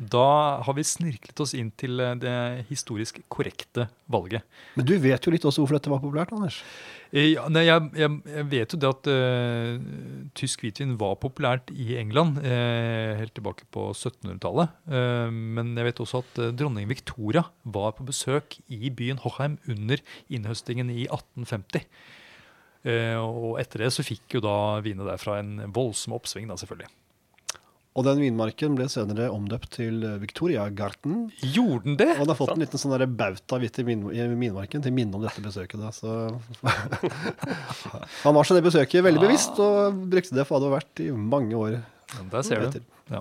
Da 0.02 0.62
har 0.66 0.76
vi 0.78 0.86
snirklet 0.88 1.44
oss 1.44 1.54
inn 1.58 1.70
til 1.78 2.02
eh, 2.02 2.16
det 2.18 2.34
historisk 2.72 3.20
korrekte 3.32 3.86
valget. 4.12 4.46
Men 4.76 4.88
du 4.88 4.96
vet 5.02 5.22
jo 5.22 5.34
litt 5.34 5.46
også 5.46 5.62
hvorfor 5.62 5.78
dette 5.78 5.92
var 5.94 6.02
populært, 6.04 6.34
Anders. 6.36 6.62
Eh, 7.12 7.34
Ja, 7.36 7.44
nei, 7.52 7.66
jeg, 7.68 7.90
jeg, 8.00 8.16
jeg 8.34 8.48
vet 8.54 8.74
jo 8.74 8.80
det 8.82 8.90
at 8.90 9.10
uh, 9.12 10.30
tysk 10.38 10.64
hvitvin 10.64 10.96
var 11.00 11.18
populært 11.22 11.74
i 11.76 11.98
England 12.00 12.40
uh, 12.40 13.20
helt 13.20 13.36
tilbake 13.36 13.68
på 13.76 13.90
1700-tallet. 13.92 14.72
Uh, 14.88 15.28
men 15.28 15.76
jeg 15.76 15.90
vet 15.90 16.02
også 16.06 16.24
at 16.24 16.42
dronning 16.56 16.88
Victoria 16.90 17.46
var 17.64 17.94
på 17.98 18.08
besøk 18.08 18.58
i 18.72 18.90
byen 18.90 19.22
Hochheim 19.22 19.60
under 19.70 20.02
innhøstingen 20.32 20.90
i 20.90 21.06
1850. 21.10 21.86
Eh, 22.82 23.18
og 23.20 23.60
etter 23.62 23.84
det 23.84 23.92
så 23.94 24.06
fikk 24.06 24.38
jo 24.38 24.42
da 24.44 24.56
vinene 24.82 25.06
derfra 25.06 25.38
en 25.42 25.68
voldsom 25.74 26.16
oppsving, 26.18 26.50
da 26.50 26.58
selvfølgelig. 26.58 26.90
Og 28.00 28.06
den 28.08 28.22
vinmarken 28.24 28.76
ble 28.78 28.86
senere 28.88 29.26
omdøpt 29.36 29.74
til 29.76 29.98
Victoria 30.22 30.70
Garten. 30.72 31.26
Gjorde 31.44 31.84
den 31.90 31.98
det? 32.00 32.06
Og 32.14 32.22
den 32.24 32.32
har 32.32 32.38
fått 32.40 32.54
en 32.56 32.62
liten 32.64 32.80
sånn 32.80 33.16
bauta 33.20 33.58
hvitt 33.60 33.80
i 33.82 33.84
min- 33.84 34.06
i 34.16 34.28
vinmarken 34.32 34.82
til 34.86 34.94
minne 34.96 35.18
om 35.20 35.26
dette 35.26 35.44
besøket. 35.44 35.76
Da. 35.82 35.90
Så 35.92 36.08
han 38.24 38.36
var 38.38 38.48
seg 38.48 38.60
det 38.62 38.64
besøket 38.70 39.04
veldig 39.04 39.24
bevisst, 39.26 39.60
og 39.60 39.98
brukte 40.12 40.38
det 40.38 40.46
for 40.48 40.56
hva 40.58 40.62
det 40.64 40.70
var 40.72 40.78
verdt 40.80 41.04
i 41.04 41.10
mange 41.12 41.58
år. 41.60 41.82
Der 42.32 42.48
ser 42.48 42.64
du. 42.72 42.80
Ja. 43.12 43.20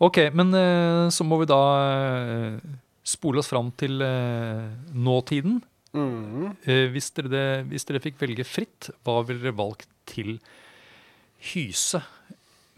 Ok, 0.00 0.20
men 0.38 0.54
eh, 0.56 1.08
så 1.12 1.26
må 1.26 1.40
vi 1.42 1.48
da 1.50 1.58
eh, 1.90 2.78
spole 3.04 3.42
oss 3.42 3.50
fram 3.50 3.72
til 3.80 4.00
eh, 4.06 4.70
nåtiden. 4.94 5.58
Mhm. 5.92 6.52
Eh, 6.62 6.86
hvis, 6.94 7.10
dere 7.18 7.64
hvis 7.66 7.84
dere 7.88 8.00
fikk 8.06 8.20
velge 8.22 8.46
fritt, 8.46 8.92
hva 9.04 9.18
ville 9.26 9.42
dere 9.42 9.58
valgt 9.58 9.90
til 10.10 10.38
hyse 11.52 12.00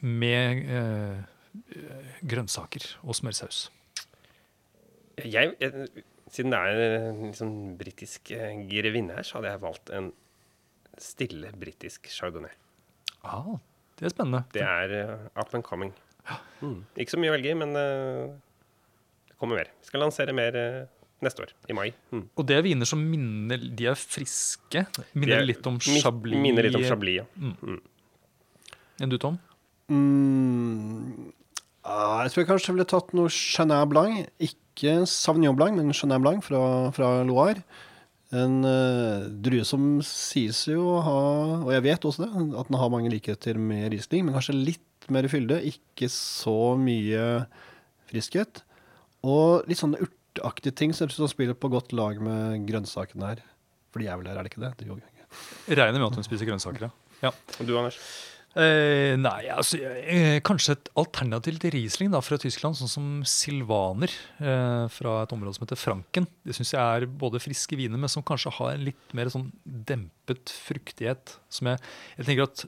med 0.03 0.63
eh, 0.67 1.19
eh, 1.77 2.15
grønnsaker 2.27 2.87
og 3.03 3.15
smørsaus? 3.19 3.65
Jeg, 5.23 5.53
jeg, 5.61 5.89
siden 6.33 6.55
det 6.55 6.59
er 6.59 6.97
en 7.11 7.21
liksom, 7.29 7.53
britisk 7.81 8.33
eh, 8.35 8.57
grevinne 8.71 9.19
her, 9.19 9.27
så 9.29 9.39
hadde 9.39 9.53
jeg 9.53 9.63
valgt 9.63 9.93
en 9.95 10.09
stille 11.03 11.53
britisk 11.59 12.09
chardonnay. 12.13 12.53
Ah, 13.25 13.55
Det 13.99 14.09
er 14.09 14.15
spennende. 14.15 14.43
Det 14.53 14.63
er 14.65 14.93
uh, 15.07 15.29
up 15.39 15.53
and 15.55 15.63
coming. 15.65 15.93
Mm. 16.63 16.81
Ikke 16.97 17.15
så 17.15 17.21
mye 17.21 17.31
å 17.31 17.37
velge 17.37 17.53
i, 17.53 17.55
men 17.59 17.77
uh, 17.77 18.33
det 19.29 19.37
kommer 19.39 19.61
mer. 19.61 19.71
Vi 19.83 19.89
skal 19.91 20.03
lansere 20.03 20.35
mer 20.35 20.57
uh, 20.59 20.83
neste 21.23 21.45
år, 21.45 21.53
i 21.71 21.77
mai. 21.77 21.89
Mm. 22.11 22.25
Og 22.35 22.47
det 22.49 22.57
er 22.59 22.65
viner 22.67 22.89
som 22.89 23.01
minner 23.07 23.63
De 23.63 23.87
er 23.93 23.99
friske. 23.99 24.85
Minner 25.15 25.39
er- 25.41 25.47
litt 25.47 25.67
om 25.71 25.79
Chablis. 25.83 26.41
Minner 26.43 26.67
litt 26.67 26.81
om 26.81 26.87
Chablis, 26.89 27.21
ja. 27.23 27.27
Enn 29.03 29.11
du, 29.13 29.17
Tom? 29.23 29.39
Mm, 29.91 31.33
ah, 31.83 32.23
jeg 32.23 32.33
tror 32.33 32.43
jeg 32.43 32.51
kanskje 32.51 32.75
ville 32.77 32.89
tatt 32.89 33.15
noe 33.17 33.33
Chenin 33.33 33.89
Blanc. 33.91 34.27
Ikke 34.43 35.01
Sauvignon 35.09 35.57
Blanc, 35.59 35.79
men 35.79 35.97
Chenin 35.97 36.23
Blanc 36.23 36.45
fra, 36.47 36.63
fra 36.97 37.15
Loire. 37.27 37.65
En 38.33 38.63
uh, 38.65 39.29
drue 39.45 39.65
som 39.69 39.99
sies 40.07 40.63
jo 40.71 40.87
å 40.95 41.01
ha, 41.05 41.19
og 41.67 41.73
jeg 41.75 41.85
vet 41.85 42.07
også 42.09 42.25
det, 42.25 42.31
at 42.33 42.71
den 42.71 42.79
har 42.81 42.93
mange 42.95 43.11
likheter 43.13 43.61
med 43.61 43.91
Riesling, 43.93 44.25
men 44.25 44.39
kanskje 44.39 44.57
litt 44.57 45.11
mer 45.13 45.29
fylde. 45.29 45.61
Ikke 45.69 46.09
så 46.13 46.73
mye 46.81 47.45
friskhet. 48.09 48.63
Og 49.29 49.69
litt 49.69 49.83
sånne 49.83 50.01
urteaktige 50.01 50.79
ting 50.81 50.97
som 50.97 51.11
spiller 51.29 51.59
på 51.59 51.71
godt 51.73 51.93
lag 51.97 52.23
med 52.25 52.65
grønnsakene 52.69 53.35
her. 53.35 53.45
For 53.93 54.01
de 54.01 54.09
er 54.09 54.17
vel 54.17 54.31
her, 54.31 54.41
er 54.41 54.49
det 54.49 54.55
ikke 54.55 54.65
det? 54.65 54.73
det. 54.81 55.77
Regner 55.77 56.01
med 56.01 56.09
at 56.09 56.17
hun 56.17 56.27
spiser 56.27 56.49
grønnsaker, 56.49 56.89
ja. 56.89 56.93
ja. 57.27 57.33
Du, 57.61 57.77
Anders? 57.77 58.01
Eh, 58.53 59.15
nei, 59.17 59.47
altså 59.49 59.79
eh, 59.81 60.37
Kanskje 60.45 60.75
et 60.75 60.91
alternativ 61.01 61.57
til 61.63 61.73
Riesling 61.73 62.11
da, 62.13 62.21
fra 62.21 62.37
Tyskland, 62.41 62.77
sånn 62.77 62.91
som 62.91 63.07
Silvaner 63.29 64.13
eh, 64.43 64.85
fra 64.93 65.15
et 65.23 65.33
område 65.33 65.57
som 65.57 65.65
heter 65.65 65.81
Franken. 65.81 66.29
Det 66.45 66.57
syns 66.59 66.75
jeg 66.75 66.83
er 66.83 67.09
både 67.09 67.41
friske 67.41 67.79
viner, 67.81 68.01
men 68.01 68.13
som 68.13 68.25
kanskje 68.27 68.53
har 68.59 68.75
en 68.75 68.85
litt 68.91 69.17
mer 69.17 69.33
sånn 69.33 69.49
dempet 69.65 70.53
fruktighet. 70.69 71.39
Som 71.53 71.73
jeg, 71.73 71.81
jeg 72.19 72.29
tenker 72.29 72.51
at 72.51 72.67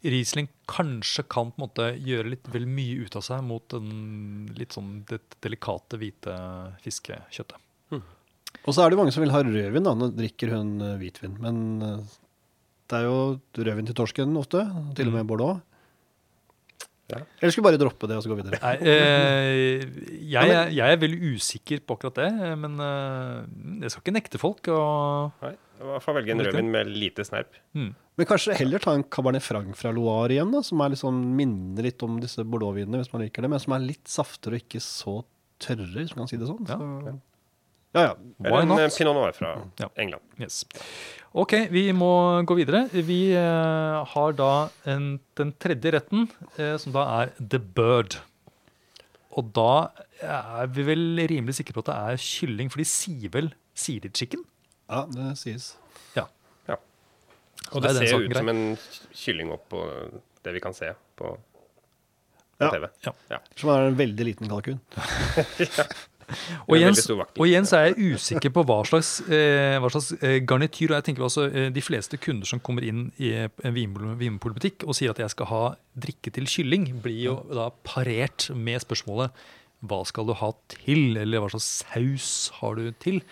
Riesling 0.00 0.48
kanskje 0.70 1.26
kan 1.28 1.50
på 1.50 1.58
en 1.58 1.66
måte 1.66 1.88
gjøre 1.98 2.36
litt 2.36 2.46
vel 2.54 2.70
mye 2.70 3.02
ut 3.04 3.18
av 3.18 3.26
seg 3.26 3.42
mot 3.44 3.66
den 3.74 4.46
litt 4.56 4.78
sånn 4.78 5.02
det 5.10 5.20
delikate, 5.42 5.98
hvite 6.00 6.38
fiskekjøttet. 6.86 7.58
Og 8.66 8.74
så 8.74 8.84
er 8.84 8.92
det 8.92 8.98
mange 8.98 9.12
som 9.14 9.22
vil 9.24 9.32
ha 9.32 9.42
rødvin, 9.44 9.86
da. 9.86 9.94
Nå 9.96 10.10
drikker 10.16 10.52
hun 10.54 10.72
eh, 10.84 10.96
hvitvin. 11.00 11.36
Men 11.42 11.60
eh, 11.86 12.16
det 12.90 13.00
er 13.00 13.06
jo 13.08 13.18
rødvin 13.64 13.86
til 13.90 13.96
torsken 13.98 14.36
ofte. 14.40 14.64
Til 14.98 15.08
og 15.10 15.14
med 15.18 15.28
Bordeaux. 15.30 15.60
Ja. 17.10 17.18
Eller 17.42 17.50
skal 17.50 17.64
vi 17.64 17.66
bare 17.66 17.78
droppe 17.80 18.06
det 18.06 18.14
og 18.20 18.22
så 18.22 18.30
gå 18.30 18.36
videre? 18.38 18.58
Nei, 18.62 18.76
eh, 18.86 19.80
jeg, 20.30 20.50
er- 20.54 20.68
jeg 20.70 20.94
er 20.94 21.00
veldig 21.02 21.32
usikker 21.34 21.80
på 21.82 21.96
akkurat 21.96 22.20
det, 22.20 22.28
men 22.60 22.76
eh, 22.78 23.80
jeg 23.82 23.90
skal 23.90 24.04
ikke 24.04 24.14
nekte 24.14 24.38
folk. 24.38 24.70
Og, 24.70 25.32
Nei, 25.42 25.50
i 25.80 25.88
hvert 25.88 26.04
fall 26.04 26.16
velge 26.20 26.36
en 26.36 26.44
rødvin 26.46 26.70
med 26.70 26.92
lite 26.94 27.26
snerp. 27.26 27.58
mm. 27.74 27.90
Men 28.20 28.28
kanskje 28.28 28.52
heller 28.58 28.78
ta 28.84 28.92
en 28.92 29.02
Cabernet 29.08 29.40
Franc 29.42 29.72
fra 29.80 29.90
Loire 29.96 30.34
igjen, 30.36 30.50
da, 30.52 30.60
som 30.66 30.82
er 30.84 30.92
sånn, 31.00 31.18
minner 31.38 31.86
litt 31.88 32.02
om 32.04 32.18
disse 32.20 32.44
Bordeaux-vinene, 32.44 33.00
hvis 33.00 33.10
man 33.14 33.22
liker 33.24 33.42
det, 33.46 33.48
men 33.54 33.62
som 33.62 33.72
er 33.74 33.86
litt 33.86 34.06
saftere 34.12 34.58
og 34.58 34.62
ikke 34.66 34.82
så 34.84 35.14
tørre, 35.58 35.86
hvis 36.02 36.12
man 36.14 36.26
kan 36.26 36.30
si 36.34 36.38
det 36.38 36.50
sånn. 36.50 36.66
Ja. 36.68 36.76
Så, 36.76 37.14
ja, 37.94 38.02
ja. 38.02 38.14
Eller 38.44 38.56
Why 38.56 38.62
en 38.62 38.68
not? 38.68 38.80
eh, 38.84 38.90
pinot 38.98 39.14
noir 39.16 39.32
fra 39.36 39.52
Ja. 39.80 39.88
England. 39.96 40.22
Yes. 40.40 40.64
Ok, 41.32 41.52
vi 41.70 41.84
må 41.94 42.10
gå 42.46 42.56
videre. 42.58 42.84
Vi 42.92 43.32
eh, 43.38 44.04
har 44.14 44.32
da 44.38 44.68
en, 44.90 45.20
den 45.38 45.52
tredje 45.62 45.92
retten, 45.94 46.28
eh, 46.58 46.76
som 46.82 46.92
da 46.94 47.04
er 47.22 47.32
The 47.38 47.58
Bird. 47.58 48.16
Og 49.38 49.52
da 49.54 49.90
er 50.20 50.66
vi 50.74 50.82
vel 50.88 51.04
rimelig 51.30 51.54
sikre 51.60 51.72
på 51.76 51.84
at 51.84 51.90
det 51.92 51.98
er 52.14 52.16
kylling, 52.24 52.70
for 52.72 52.82
de 52.82 52.88
sier 52.90 53.30
vel 53.30 53.52
Sier 53.80 54.00
de 54.02 54.10
chicken? 54.12 54.42
ja, 54.90 55.04
det 55.14 55.28
sies. 55.38 55.68
Ja. 56.16 56.24
Ja. 56.68 56.74
Og 57.72 57.80
da 57.84 57.92
er 57.92 58.00
det 58.00 58.08
ser 58.10 58.18
ut 58.26 58.32
grei. 58.32 58.40
som 58.42 58.48
en 58.50 58.64
kylling 59.14 59.52
opp 59.54 59.68
på 59.70 59.84
det 60.44 60.52
vi 60.56 60.60
kan 60.60 60.74
se 60.74 60.90
på, 61.16 61.30
på 62.58 62.66
Ja. 62.66 62.70
TV. 62.74 62.88
Som 63.56 63.70
er 63.70 63.86
en 63.86 63.96
veldig 63.96 64.26
liten 64.26 64.50
kalkun. 64.50 64.80
Og 66.68 66.76
En 66.76 66.82
igjen, 66.82 67.22
og 67.24 67.44
igjen 67.46 67.68
så 67.68 67.78
er 67.78 67.86
jeg 67.90 68.14
usikker 68.14 68.52
på 68.54 68.64
hva 68.68 68.80
slags, 68.88 69.12
eh, 69.28 69.76
hva 69.82 69.90
slags 69.92 70.12
eh, 70.20 70.38
garnityr. 70.46 70.92
Og 70.92 70.98
jeg 70.98 71.06
tenker 71.08 71.26
også 71.26 71.46
eh, 71.48 71.70
de 71.74 71.84
fleste 71.84 72.20
kunder 72.22 72.48
som 72.48 72.62
kommer 72.64 72.86
inn 72.86 73.08
i 73.20 73.32
en 73.46 73.74
vinmonopolbutikk 73.76 74.86
og 74.86 74.96
sier 74.98 75.14
at 75.14 75.22
jeg 75.22 75.34
skal 75.34 75.50
ha 75.50 75.62
drikke 76.00 76.32
til 76.34 76.48
kylling, 76.50 76.90
blir 77.02 77.22
jo 77.24 77.38
da 77.50 77.70
parert 77.86 78.50
med 78.54 78.82
spørsmålet 78.84 79.34
hva 79.88 80.02
skal 80.04 80.28
du 80.28 80.34
ha 80.36 80.50
til, 80.68 81.16
eller 81.16 81.40
hva 81.40 81.48
slags 81.54 81.70
saus 81.80 82.30
har 82.58 82.76
du 82.76 82.90
til? 83.00 83.22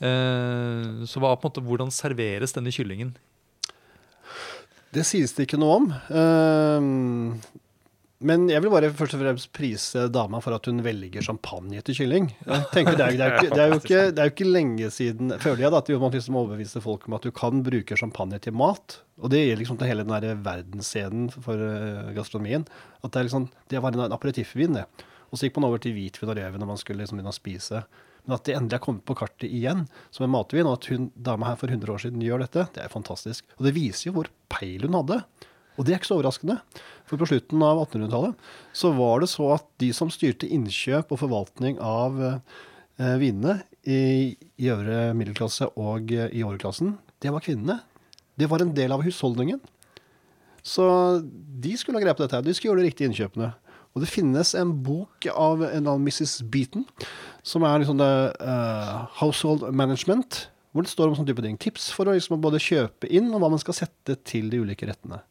Eh, 0.00 1.04
så 1.08 1.20
hva 1.22 1.34
på 1.36 1.46
en 1.46 1.50
måte, 1.50 1.64
hvordan 1.64 1.92
serveres 1.94 2.56
denne 2.56 2.72
kyllingen? 2.72 3.14
Det 4.96 5.04
sies 5.04 5.34
det 5.36 5.44
ikke 5.44 5.60
noe 5.60 5.76
om. 5.82 5.88
Men 8.24 8.46
jeg 8.48 8.62
vil 8.64 8.72
bare 8.72 8.88
først 8.96 9.12
og 9.18 9.20
fremst 9.20 9.50
prise 9.52 10.06
dama 10.08 10.38
for 10.40 10.56
at 10.56 10.64
hun 10.70 10.78
velger 10.84 11.24
champagne 11.24 11.82
til 11.84 11.98
kylling. 11.98 12.30
Det, 12.72 12.84
er, 13.60 13.66
jo 13.68 14.28
ikke, 14.30 14.46
lenge 14.48 14.88
siden 14.94 15.34
føler 15.42 15.66
jeg 15.66 15.74
da, 15.74 15.82
at 15.82 15.90
man 16.00 16.14
liksom 16.14 16.38
overbeviste 16.40 16.80
folk 16.84 17.04
om 17.08 17.18
at 17.18 17.26
du 17.26 17.34
kan 17.36 17.60
bruke 17.66 17.98
champagne 18.00 18.40
til 18.40 18.56
mat. 18.56 19.02
Og 19.20 19.32
det 19.32 19.42
gjelder 19.42 19.60
liksom 19.60 19.80
til 19.80 19.90
hele 19.90 20.06
den 20.06 20.16
der 20.16 20.40
verdensscenen 20.46 21.28
for 21.34 21.60
eh, 21.60 22.14
gastronomien. 22.16 22.64
At 23.04 23.12
det, 23.12 23.26
liksom, 23.28 23.50
var 23.84 23.92
en 23.92 24.16
aperitiffvin, 24.16 24.80
det. 24.80 24.86
Og 25.28 25.36
så 25.36 25.48
gikk 25.48 25.60
man 25.60 25.68
over 25.68 25.82
til 25.82 25.92
hvitvin 25.96 26.32
og 26.32 26.38
rødvin 26.38 26.62
når 26.62 26.70
man 26.70 26.80
skulle 26.80 27.02
liksom 27.02 27.20
begynne 27.20 27.34
å 27.34 27.36
spise. 27.36 27.82
Men 28.24 28.38
at 28.38 28.46
det 28.48 28.56
endelig 28.56 28.78
er 28.78 28.84
kommet 28.86 29.04
på 29.06 29.16
kartet 29.18 29.50
igjen 29.50 29.84
som 30.14 30.24
en 30.24 30.32
matvin, 30.32 30.66
og 30.66 30.80
at 30.80 30.88
hun 30.90 31.10
dama 31.14 31.50
her 31.50 31.60
for 31.60 31.68
100 31.68 31.92
år 31.92 32.02
siden 32.06 32.24
gjør 32.24 32.46
dette, 32.46 32.64
det 32.74 32.82
er 32.82 32.92
fantastisk. 32.92 33.44
Og 33.58 33.68
det 33.68 33.76
viser 33.76 34.08
jo 34.08 34.16
hvor 34.16 34.32
peil 34.52 34.88
hun 34.88 34.96
hadde. 34.98 35.20
Og 35.76 35.86
det 35.86 35.94
er 35.94 36.00
ikke 36.00 36.10
så 36.10 36.18
overraskende. 36.18 36.58
For 37.06 37.20
på 37.20 37.28
slutten 37.30 37.62
av 37.62 37.82
1800-tallet 37.84 38.48
så 38.76 38.92
var 38.96 39.22
det 39.22 39.30
så 39.30 39.52
at 39.56 39.66
de 39.82 39.92
som 39.96 40.10
styrte 40.12 40.48
innkjøp 40.50 41.12
og 41.14 41.20
forvaltning 41.22 41.78
av 41.82 42.18
eh, 42.24 43.16
vinene 43.20 43.60
i, 43.86 44.34
i 44.34 44.70
øvre 44.72 45.12
middelklasse 45.16 45.70
og 45.78 46.12
eh, 46.14 46.32
i 46.34 46.42
overklassen, 46.46 46.96
det 47.22 47.32
var 47.32 47.44
kvinnene. 47.44 47.80
Det 48.36 48.50
var 48.50 48.64
en 48.64 48.74
del 48.76 48.92
av 48.92 49.04
husholdningen. 49.06 49.60
Så 50.66 50.84
de 51.62 51.76
skulle 51.78 52.00
ha 52.00 52.04
greie 52.04 52.16
på 52.18 52.26
dette. 52.26 52.42
De 52.42 52.56
skulle 52.56 52.72
gjøre 52.72 52.82
de 52.82 52.90
riktige 52.90 53.08
innkjøpene. 53.10 53.52
Og 53.96 54.02
det 54.02 54.10
finnes 54.12 54.50
en 54.58 54.74
bok 54.84 55.24
av 55.32 55.62
en 55.64 55.86
annen 55.86 56.04
Mrs. 56.04 56.42
Beaton, 56.52 56.84
som 57.46 57.64
er 57.64 57.80
liksom 57.80 57.96
det 57.96 58.10
uh, 58.44 59.06
Household 59.22 59.70
Management, 59.72 60.42
hvor 60.74 60.84
det 60.84 60.92
står 60.92 61.08
om 61.08 61.16
sånn 61.16 61.28
type 61.30 61.40
ting. 61.40 61.56
Tips 61.56 61.86
for 61.96 62.04
å 62.04 62.12
liksom 62.12 62.42
både 62.44 62.60
kjøpe 62.60 63.08
inn, 63.08 63.30
og 63.32 63.40
hva 63.40 63.48
man 63.54 63.62
skal 63.62 63.78
sette 63.78 64.18
til 64.28 64.50
de 64.52 64.60
ulike 64.60 64.90
rettene. 64.90 65.22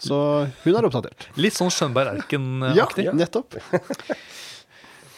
Så 0.00 0.16
hun 0.64 0.76
er 0.76 0.86
oppdatert. 0.88 1.28
Litt 1.40 1.56
sånn 1.56 1.70
Skjønberg 1.72 2.16
Erken-aktig. 2.18 3.06
Ja, 3.06 3.14
nettopp. 3.16 3.56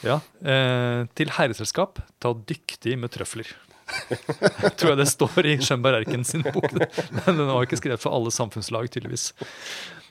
Ja. 0.05 0.21
Eh, 0.45 1.07
til 1.19 1.33
herreselskap, 1.35 2.03
ta 2.23 2.35
dyktig 2.47 2.99
med 3.01 3.11
trøfler. 3.15 3.49
Tror 4.79 4.93
jeg 4.93 5.01
det 5.01 5.09
står 5.11 5.49
i 5.49 5.57
Skjønberg 5.63 6.03
Erken 6.03 6.27
sin 6.29 6.45
bok. 6.45 6.69
Men 6.77 7.41
den 7.41 7.49
var 7.49 7.67
ikke 7.67 7.81
skrevet 7.81 8.03
for 8.03 8.15
alle 8.15 8.33
samfunnslag, 8.35 8.91
tydeligvis. 8.93 9.31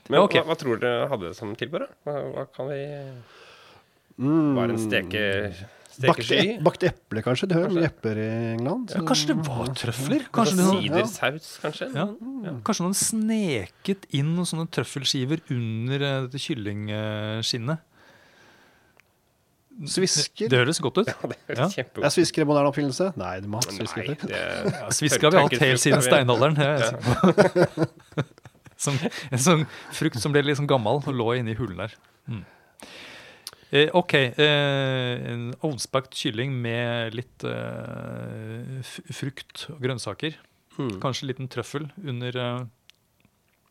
Men 0.10 0.21
okay. 0.25 0.41
hva, 0.41 0.51
hva 0.51 0.60
tror 0.60 0.82
dere 0.82 1.08
hadde 1.10 1.32
som 1.38 1.54
tilbud? 1.58 1.88
Hva, 2.06 2.17
hva 2.34 2.45
kan 2.54 2.69
vi 2.69 2.82
Var 4.17 4.69
det 4.69 4.75
en 4.75 4.84
steke, 4.84 5.23
Mm. 5.56 5.71
Bakte, 6.04 6.36
e 6.36 6.56
bakt 6.66 6.84
eple, 6.84 7.22
kanskje. 7.24 7.48
Det 7.48 7.56
hører 7.56 7.72
kanskje. 7.72 7.90
epler 7.90 8.20
i 8.20 8.28
England. 8.56 8.92
Ja, 8.96 9.02
kanskje 9.08 9.28
det 9.32 9.36
var 9.48 9.70
trøfler? 9.80 10.26
Kanskje 10.36 10.58
det 10.60 10.66
var, 10.68 10.80
Sidersaus, 10.82 11.50
kanskje? 11.64 11.88
ja, 11.96 12.06
kanskje 12.68 12.86
noen 12.86 12.98
sneket 13.00 14.08
inn 14.12 14.34
noen 14.36 14.50
sånne 14.50 14.68
trøffelskiver 14.76 15.44
under 15.56 16.08
eh, 16.10 16.18
dette 16.28 16.42
kyllingskinnet. 16.44 17.84
Svisker. 19.92 20.48
Det 20.48 20.60
høres 20.62 20.80
godt 20.80 21.02
ut. 21.04 21.10
Ja, 21.12 21.30
det 21.32 21.58
Ja. 21.58 21.68
Er 22.08 22.10
svisker 22.14 22.46
en 22.46 22.48
moderne 22.48 22.72
oppfinnelse? 22.72 23.10
Nei, 23.20 23.40
du 23.44 23.48
må 23.52 23.60
ha 23.60 23.72
svisker 23.76 24.08
Nei, 24.08 24.16
det 24.22 24.40
Ja, 24.72 24.90
Svisker 24.96 25.28
har 25.28 25.32
vi 25.36 25.42
hatt 25.44 25.66
helt 25.66 25.84
siden 25.84 26.02
steinalderen. 26.04 26.56
det 26.56 26.66
er 26.66 26.96
på. 26.96 27.86
Som, 28.86 28.98
en 29.32 29.40
sånn 29.40 29.62
frukt 29.96 30.20
som 30.20 30.34
ble 30.36 30.42
litt 30.44 30.58
sånn 30.60 30.68
gammel 30.68 31.00
og 31.00 31.14
lå 31.16 31.30
inni 31.40 31.54
hulen 31.56 31.78
der. 31.80 31.94
Mm. 32.28 32.42
Eh, 33.73 33.89
OK. 33.97 34.13
Eh, 34.13 35.25
en 35.32 35.49
ovnsbakt 35.65 36.13
kylling 36.15 36.54
med 36.62 37.15
litt 37.17 37.45
eh, 37.49 38.82
frukt 39.15 39.67
og 39.73 39.82
grønnsaker. 39.84 40.38
Hmm. 40.78 40.97
Kanskje 41.04 41.25
en 41.25 41.32
liten 41.32 41.49
trøffel 41.51 41.88
under 42.04 42.36
eh, 42.36 42.65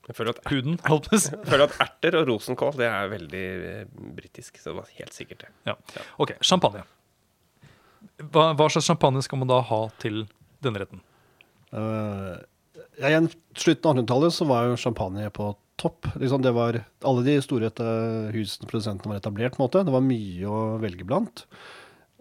Jeg 0.09 0.17
føler 0.19 0.35
at, 0.35 0.43
huden. 0.51 0.79
jeg 0.83 1.47
føler 1.47 1.67
at 1.69 1.79
erter 1.85 2.19
og 2.21 2.29
rosenkål 2.33 2.79
det 2.81 2.89
er 2.91 3.13
veldig 3.13 3.45
eh, 3.71 3.85
britisk, 4.19 4.59
så 4.59 4.73
det 4.73 4.79
var 4.81 4.93
helt 4.99 5.17
sikkert 5.17 5.47
det. 5.47 5.53
Ja. 5.71 5.77
OK, 6.19 6.35
champagne. 6.43 6.85
Hva, 8.31 8.51
hva 8.55 8.69
slags 8.71 8.89
champagne 8.89 9.23
skal 9.25 9.41
man 9.41 9.51
da 9.51 9.61
ha 9.65 9.85
til 10.03 10.25
denne 10.65 10.83
retten? 10.83 11.01
Uh, 11.75 12.37
ja, 13.01 13.09
igjen, 13.11 13.27
slutten 13.59 13.89
av 13.91 13.97
1800-tallet 13.97 14.35
så 14.37 14.47
var 14.47 14.69
jo 14.69 14.77
champagne 14.79 15.25
på 15.35 15.49
topp. 15.81 16.09
Liksom 16.21 16.43
det 16.45 16.53
var, 16.55 16.81
alle 17.05 17.25
de 17.27 17.39
store 17.45 17.71
husene 18.35 18.69
produsentene 18.71 19.15
var 19.15 19.23
etablert. 19.23 19.57
på 19.57 19.63
en 19.63 19.67
måte. 19.67 19.85
Det 19.87 19.95
var 19.95 20.05
mye 20.05 20.51
å 20.51 20.61
velge 20.83 21.07
blant. 21.09 21.47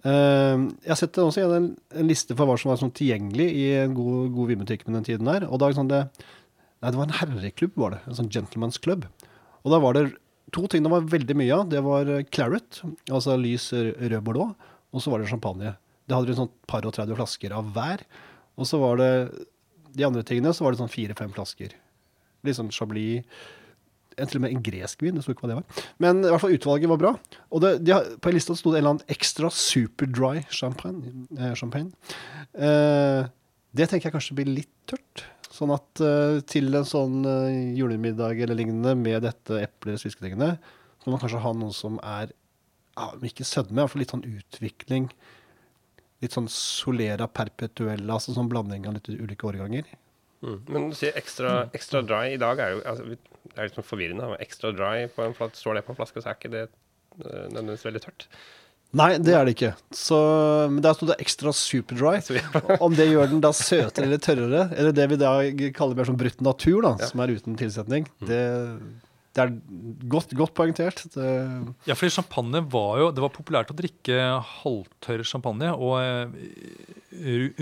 Uh, 0.03 0.73
jeg 0.83 0.91
har 0.91 0.99
sett 0.99 1.19
også 1.21 1.45
en, 1.55 1.69
en 1.95 2.09
liste 2.09 2.35
for 2.35 2.49
hva 2.49 2.57
som 2.59 2.73
var 2.73 2.81
sånn 2.81 2.91
tilgjengelig 2.91 3.45
i 3.55 3.67
en 3.85 3.93
god, 3.95 4.33
god 4.35 4.49
vinbutikk 4.51 4.83
med 4.87 4.99
den 4.99 5.07
tiden 5.07 5.29
der. 5.29 5.47
Og 5.47 5.61
da 5.63 5.71
sånn 5.75 5.91
det, 5.91 6.01
nei, 6.83 6.89
det 6.89 6.99
var 6.99 7.07
en 7.07 7.19
herreklubb, 7.21 7.77
var 7.79 7.95
det. 7.95 8.01
En 8.09 8.19
sånn 8.19 8.33
gentleman's 8.33 8.81
club. 8.83 9.07
Og 9.63 9.71
da 9.71 9.79
var 9.83 9.95
det 9.95 10.09
to 10.53 10.67
ting 10.67 10.83
det 10.85 10.91
var 10.91 11.07
veldig 11.09 11.37
mye 11.39 11.55
av. 11.55 11.69
Det 11.71 11.81
var 11.85 12.11
eh, 12.11 12.25
claret, 12.27 12.81
altså 13.07 13.37
lys 13.39 13.71
rød 13.73 14.19
bordeaux, 14.25 14.53
og 14.93 15.01
så 15.01 15.13
var 15.13 15.23
det 15.23 15.31
champagne. 15.31 15.71
Det 16.03 16.17
hadde 16.17 16.29
de 16.29 16.37
sånn 16.37 16.51
par 16.69 16.85
og 16.85 16.93
30 16.95 17.17
flasker 17.17 17.55
av 17.55 17.71
hver. 17.73 18.03
Og 18.59 18.67
så 18.69 18.77
var 18.81 18.99
det 18.99 19.11
de 19.93 20.05
andre 20.05 20.25
tingene, 20.27 20.51
så 20.53 20.65
var 20.65 20.73
det 20.73 20.81
sånn 20.81 20.91
fire-fem 20.91 21.31
flasker. 21.33 21.73
Litt 22.43 22.59
sånn 22.59 22.71
chablis. 22.73 23.27
Til 24.13 24.37
og 24.37 24.43
med 24.43 24.53
en 24.53 24.61
gresk 24.61 25.01
vin, 25.01 25.15
Jeg 25.17 25.25
så 25.25 25.33
ikke 25.33 25.47
hva 25.47 25.51
det 25.53 25.59
var. 25.61 25.85
Men 26.03 26.19
i 26.21 26.29
hvert 26.29 26.43
fall 26.43 26.53
utvalget 26.53 26.91
var 26.91 26.99
bra. 27.01 27.13
Og 27.49 27.63
det, 27.63 27.71
de, 27.87 27.95
på 28.21 28.29
en 28.29 28.35
liste 28.37 28.55
sto 28.59 28.69
det 28.73 28.81
en 28.81 28.83
eller 28.83 28.95
annen 28.95 29.13
ekstra 29.15 29.49
super 29.49 30.09
dry 30.09 30.43
champagne. 30.53 31.25
Eh, 31.33 31.55
champagne. 31.57 31.89
Eh, 32.53 33.25
det 33.73 33.89
tenker 33.89 34.11
jeg 34.11 34.15
kanskje 34.17 34.37
blir 34.37 34.51
litt 34.51 34.73
tørt. 34.89 35.25
Sånn 35.53 35.73
at 35.73 36.01
eh, 36.01 36.39
til 36.49 36.73
en 36.77 36.87
sånn 36.87 37.25
eh, 37.29 37.73
julemiddag 37.77 38.39
eller 38.41 38.57
lignende 38.57 38.95
med 38.97 39.21
dette 39.25 39.59
eplet 39.61 39.91
eller 39.95 40.01
svisketingene, 40.01 40.53
så 41.01 41.09
må 41.09 41.15
man 41.15 41.21
kanskje 41.21 41.41
ha 41.43 41.51
noe 41.57 41.75
som 41.77 41.99
er 42.01 42.31
ja, 42.93 43.09
ikke 43.25 43.45
sødme, 43.45 43.77
i 43.77 43.81
hvert 43.81 43.93
fall 43.93 44.03
litt 44.03 44.13
sånn 44.13 44.27
utvikling. 44.29 45.09
Litt 46.23 46.37
sånn 46.37 46.49
solera 46.49 47.27
perpetuella, 47.27 48.15
altså 48.15 48.33
sånn 48.33 48.49
blanding 48.49 48.87
av 48.89 48.97
litt 48.97 49.09
ulike 49.13 49.49
årganger. 49.49 49.89
Mm. 50.43 50.57
Men 50.67 50.89
du 50.91 50.95
sier 50.99 51.15
ekstra, 51.19 51.53
ekstra 51.75 52.01
dry 52.03 52.33
i 52.33 52.39
dag 52.41 52.59
er 52.59 52.73
jo 52.75 52.81
altså, 52.91 53.05
Det 53.13 53.53
er 53.55 53.69
litt 53.69 53.77
sånn 53.77 53.85
forvirrende. 53.87 54.27
Ekstra 54.43 54.73
dry 54.75 55.05
på 55.13 55.23
en 55.23 55.35
flat, 55.37 55.55
står 55.59 55.79
det 55.79 55.85
på 55.87 55.93
en 55.95 55.99
flaske, 56.01 56.19
så 56.23 56.31
er 56.33 56.37
ikke 56.39 56.51
det 56.53 56.63
eh, 56.67 57.45
nødvendigvis 57.53 57.85
veldig 57.87 58.01
tørt. 58.03 58.27
Nei, 58.93 59.07
det 59.17 59.33
er 59.33 59.47
det 59.47 59.55
ikke. 59.55 59.71
Så, 59.97 60.17
men 60.69 60.83
der 60.85 60.93
sto 60.93 61.07
det 61.09 61.15
ekstra 61.23 61.49
super 61.57 61.97
dry. 61.97 62.19
Om 62.85 62.93
det 62.97 63.07
gjør 63.09 63.31
den 63.31 63.39
da 63.41 63.49
søtere 63.57 64.05
eller 64.05 64.21
tørrere, 64.21 64.67
eller 64.77 64.93
det 64.93 65.07
vi 65.09 65.17
da 65.21 65.31
kaller 65.73 65.97
mer 65.97 66.05
som 66.11 66.19
brutt 66.19 66.43
natur, 66.45 66.83
da, 66.85 66.91
Ja. 67.01 67.07
som 67.09 67.23
er 67.25 67.33
uten 67.33 67.57
tilsetning, 67.57 68.05
det, 68.21 68.41
det 69.33 69.41
er 69.47 69.55
godt, 70.13 70.35
godt 70.37 70.53
poengtert. 70.59 71.01
Det, 71.15 71.25
Ja, 71.89 71.97
fordi 71.97 72.13
champagne 72.19 72.61
var 72.69 72.99
jo 73.01 73.07
Det 73.17 73.23
var 73.25 73.33
populært 73.33 73.73
å 73.73 73.77
drikke 73.79 74.19
halvtørr 74.61 75.25
champagne. 75.25 75.73
Og 75.73 75.97
eh, 75.97 77.01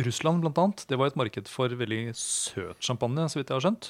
Russland, 0.06 0.42
blant 0.44 0.58
annet, 0.62 0.86
det 0.88 0.98
var 1.00 1.08
et 1.12 1.16
marked 1.20 1.48
for 1.52 1.70
veldig 1.70 2.12
søt 2.16 2.80
champagne, 2.82 3.28
så 3.30 3.40
vidt 3.42 3.50
jeg 3.52 3.58
har 3.60 3.66
skjønt. 3.68 3.90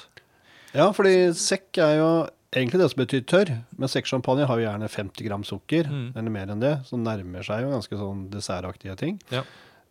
ja, 0.74 0.86
fordi 0.92 1.14
sekk 1.36 1.78
er 1.84 1.96
jo 2.00 2.08
egentlig 2.52 2.80
det 2.82 2.90
som 2.92 3.00
betyr 3.04 3.22
tørr, 3.28 3.50
men 3.78 3.88
sekksjampanje 3.88 4.46
har 4.46 4.58
jo 4.60 4.66
gjerne 4.66 4.88
50 4.92 5.24
gram 5.28 5.44
sukker, 5.44 5.86
Mm. 5.88 6.12
eller 6.16 6.30
mer 6.30 6.46
enn 6.52 6.60
det, 6.60 6.74
som 6.86 7.02
nærmer 7.04 7.42
seg 7.44 7.62
jo 7.64 7.70
ganske 7.72 7.96
sånn 7.96 8.26
dessertaktige 8.30 8.96
ting. 8.96 9.20
Ja. 9.30 9.42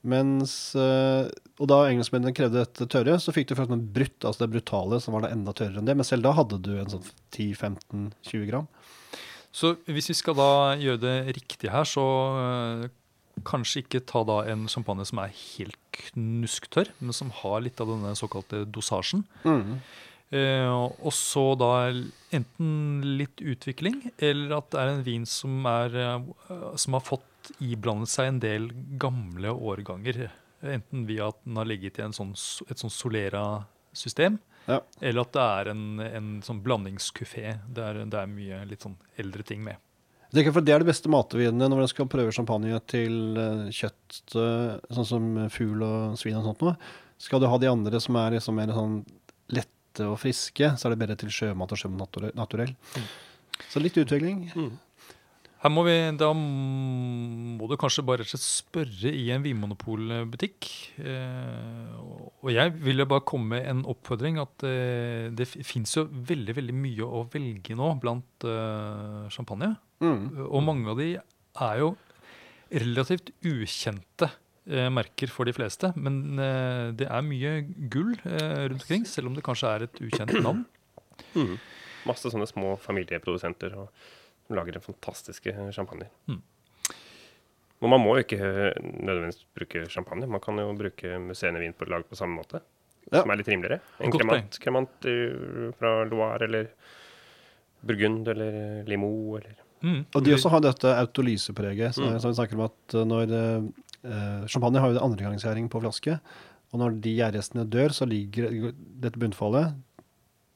Mens, 0.03 0.73
eh, 0.75 1.29
og 1.59 1.67
da 1.69 1.83
engelskmennene 1.89 2.33
krevde 2.33 2.63
dette 2.65 2.87
tørre, 2.89 3.19
så 3.21 3.31
fikk 3.33 3.47
du 3.49 3.55
først 3.55 3.69
noe 3.69 3.77
brutt, 3.81 4.17
altså 4.25 4.45
det 4.47 4.51
brutale, 4.55 4.99
som 5.01 5.13
var 5.13 5.21
da 5.21 5.29
enda 5.33 5.53
tørrere 5.53 5.77
enn 5.77 5.85
det. 5.85 5.95
Men 5.95 6.03
selv 6.03 6.23
da 6.23 6.31
hadde 6.33 6.57
du 6.61 6.71
en 6.79 6.89
sånn 6.89 7.05
10-15-20 7.31 8.47
gram. 8.49 8.67
Så 9.53 9.75
hvis 9.85 10.07
vi 10.09 10.15
skal 10.15 10.33
da 10.37 10.49
gjøre 10.79 11.01
det 11.03 11.35
riktig 11.35 11.69
her, 11.69 11.83
så 11.83 12.05
eh, 12.85 12.89
kanskje 13.47 13.83
ikke 13.83 14.01
ta 14.09 14.23
da 14.27 14.39
en 14.51 14.67
champagne 14.71 15.05
som 15.07 15.19
er 15.23 15.33
helt 15.35 15.77
knusktørr, 16.11 16.89
men 16.99 17.13
som 17.13 17.29
har 17.41 17.61
litt 17.65 17.81
av 17.83 17.87
denne 17.91 18.13
såkalte 18.17 18.63
dosasjen. 18.71 19.25
Eh, 20.31 20.69
og 20.71 21.11
så 21.11 21.43
da 21.59 21.71
enten 22.31 23.01
litt 23.19 23.41
utvikling, 23.43 23.97
eller 24.23 24.53
at 24.61 24.69
det 24.71 24.79
er 24.79 24.91
en 24.93 25.03
vin 25.03 25.25
som, 25.27 25.57
er, 25.67 25.97
eh, 25.99 26.69
som 26.79 26.95
har 26.95 27.03
fått 27.03 27.51
iblandet 27.59 28.07
seg 28.13 28.29
en 28.31 28.39
del 28.39 28.69
gamle 29.01 29.51
årganger. 29.51 30.29
Enten 30.63 31.03
via 31.09 31.27
at 31.33 31.39
den 31.43 31.57
har 31.59 31.67
ligget 31.67 31.99
i 31.99 32.05
en 32.05 32.13
sånn, 32.15 32.31
et 32.69 32.79
sånn 32.79 32.93
Solera-system, 32.93 34.39
Ja. 34.69 34.79
eller 35.01 35.21
at 35.25 35.31
det 35.33 35.41
er 35.41 35.69
en, 35.73 35.99
en 35.99 36.41
sånn 36.45 36.61
blandingskufé 36.63 37.59
der 37.73 38.05
det 38.05 38.13
er 38.19 38.27
mye 38.29 38.59
litt 38.69 38.85
sånn 38.85 38.95
eldre 39.17 39.43
ting 39.43 39.63
med. 39.65 39.75
Jeg 40.31 40.47
er, 40.47 40.53
for 40.55 40.63
Det 40.63 40.73
er 40.73 40.83
de 40.83 40.87
beste 40.87 41.11
matvinene 41.11 41.67
når 41.67 41.81
man 41.83 41.89
skal 41.91 42.07
prøve 42.11 42.31
champagne 42.35 42.77
til 42.87 43.39
eh, 43.39 43.65
kjøtt, 43.75 44.35
eh, 44.39 44.77
sånn 44.95 45.07
som 45.07 45.25
fugl 45.51 45.83
og 45.83 46.19
svin 46.19 46.37
og 46.39 46.47
sånt 46.47 46.63
noe. 46.63 46.75
Skal 47.21 47.43
du 47.43 47.49
ha 47.51 47.57
de 47.59 47.69
andre 47.69 47.99
som 48.01 48.15
er 48.17 48.37
liksom 48.37 48.55
mer 48.57 48.71
sånn 48.75 49.01
lette 49.51 50.07
og 50.07 50.15
friske, 50.21 50.71
så 50.79 50.87
er 50.87 50.95
det 50.95 51.01
bedre 51.03 51.19
til 51.19 51.33
sjømat 51.35 51.75
og 51.75 51.81
sjømat 51.81 51.99
naturell. 51.99 52.37
naturell. 52.39 52.71
Så 53.67 53.83
litt 53.83 53.99
utvikling. 53.99 54.47
mm. 54.55 54.71
Her 55.61 55.69
må 55.69 55.83
vi, 55.85 55.93
Da 56.17 56.31
må 56.33 57.67
du 57.69 57.75
kanskje 57.79 58.03
bare 58.05 58.23
rett 58.23 58.31
og 58.31 58.33
slett 58.33 58.47
spørre 58.47 59.11
i 59.13 59.27
en 59.33 59.43
vinmonopolbutikk. 59.45 60.69
Eh, 60.97 61.97
og 62.41 62.49
jeg 62.49 62.73
vil 62.81 63.03
jo 63.03 63.09
bare 63.11 63.25
komme 63.29 63.59
med 63.59 63.67
en 63.69 63.83
oppfordring 63.91 64.39
at 64.41 64.65
eh, 64.65 65.29
det 65.29 65.45
fins 65.47 65.93
jo 65.99 66.07
veldig 66.09 66.55
veldig 66.57 66.77
mye 66.77 67.05
å 67.05 67.25
velge 67.29 67.77
nå 67.77 67.91
blant 68.01 68.47
eh, 68.49 69.27
champagne. 69.33 69.75
Mm. 70.01 70.23
Og 70.47 70.63
mange 70.65 70.89
av 70.89 70.97
de 70.97 71.11
er 71.19 71.83
jo 71.83 71.91
relativt 72.71 73.29
ukjente 73.45 74.31
eh, 74.65 74.89
merker 74.89 75.29
for 75.29 75.45
de 75.45 75.53
fleste. 75.53 75.91
Men 75.93 76.41
eh, 76.41 76.87
det 76.97 77.05
er 77.05 77.27
mye 77.27 77.53
gull 77.91 78.15
eh, 78.23 78.65
rundt 78.65 78.81
omkring, 78.81 79.05
selv 79.05 79.29
om 79.29 79.37
det 79.37 79.45
kanskje 79.45 79.75
er 79.75 79.85
et 79.85 80.01
ukjent 80.07 80.33
navn. 80.41 80.65
Mm. 81.37 81.53
Masse 82.09 82.33
sånne 82.33 82.49
små 82.49 82.73
familieprodusenter 82.81 83.77
og, 83.77 83.93
lager 84.57 84.75
en 84.77 84.85
fantastiske 84.85 85.53
champagner. 85.75 86.09
Mm. 86.27 86.41
Og 87.81 87.89
man 87.89 88.03
må 88.03 88.15
jo 88.17 88.23
ikke 88.25 88.37
eh, 88.41 88.75
nødvendigvis 88.81 89.45
bruke 89.57 89.85
champagne. 89.89 90.27
Man 90.29 90.41
kan 90.43 90.59
jo 90.61 90.69
bruke 90.77 91.15
musserende 91.23 91.73
på 91.73 91.87
lag 91.89 92.05
på 92.09 92.15
samme 92.19 92.37
måte. 92.37 92.61
Ja. 93.11 93.23
Som 93.23 93.31
er 93.33 93.39
litt 93.41 93.49
rimeligere. 93.49 93.79
En 93.99 94.13
kremant, 94.13 94.59
kremant 94.61 95.07
eh, 95.09 95.71
fra 95.79 95.95
Loire 96.05 96.45
eller 96.45 96.69
Burgund 97.81 98.27
eller 98.29 98.83
Limoux 98.89 99.39
eller 99.41 99.57
Mm. 99.81 100.03
Og 100.13 100.21
de 100.21 100.33
også 100.35 100.49
har 100.53 100.61
dette 100.61 100.85
autolysepreget, 100.93 101.95
som, 101.95 102.03
Mm. 102.05 102.19
vi 102.21 102.33
snakker 102.37 102.53
om 102.53 102.67
at 102.67 102.93
eh, 102.93 103.03
når 103.03 103.31
eh, 103.33 104.45
Champagne 104.47 104.79
har 104.79 104.91
jo 104.93 104.99
andregangsgjæring 105.01 105.69
på 105.73 105.81
flaske, 105.81 106.19
og 106.71 106.79
når 106.79 107.01
de 107.01 107.15
gjærrestene 107.17 107.65
dør, 107.67 107.89
så 107.89 108.05
ligger 108.05 108.73
dette 108.77 109.17
bunnfallet 109.17 109.73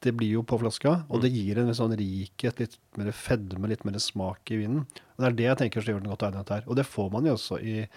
Det 0.03 0.11
blir 0.13 0.35
jo 0.35 0.43
på 0.43 0.59
flaska, 0.61 1.05
og 1.09 1.21
det 1.23 1.31
gir 1.33 1.57
en 1.57 1.71
sånn 1.73 1.95
rikhet, 1.97 2.59
litt 2.59 2.75
mer 2.99 3.11
fedme, 3.15 3.67
litt 3.71 3.85
mer 3.87 3.95
smak 3.97 4.51
i 4.51 4.57
vinen. 4.59 4.83
Og 5.15 5.23
Det 5.23 5.27
er 5.31 5.37
det 5.39 5.45
jeg 5.47 5.57
tenker 5.63 5.81
som 5.81 5.93
gjør 5.95 6.03
den 6.03 6.11
godt 6.13 6.25
egnet 6.27 6.49
her. 6.53 6.63
Og 6.67 6.75
det 6.75 6.85
får 6.85 7.09
man 7.15 7.25
jo 7.25 7.33
også 7.37 7.57
i, 7.63 7.87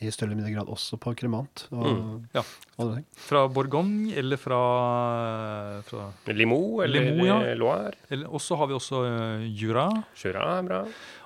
i 0.00 0.10
større 0.10 0.32
eller 0.32 0.40
mindre 0.40 0.54
grad 0.56 0.68
også 0.72 0.98
på 1.00 1.12
kremant 1.16 1.66
og 1.70 1.86
Mm, 1.86 2.26
ja. 2.34 2.42
og. 2.82 2.96
Fra 3.28 3.46
Bourgogne 3.48 4.10
eller 4.16 4.36
fra, 4.40 4.58
fra 5.86 6.08
Limoux 6.34 6.82
eller 6.84 7.06
Limo, 7.12 7.24
ja. 7.28 7.38
Loire. 7.54 7.94
Og 8.26 8.40
så 8.42 8.56
har 8.60 8.66
vi 8.68 8.74
også 8.76 9.02
uh, 9.06 9.46
Jura. 9.46 9.86
Jura 10.20 10.48
er 10.58 10.66
bra. 10.68 10.80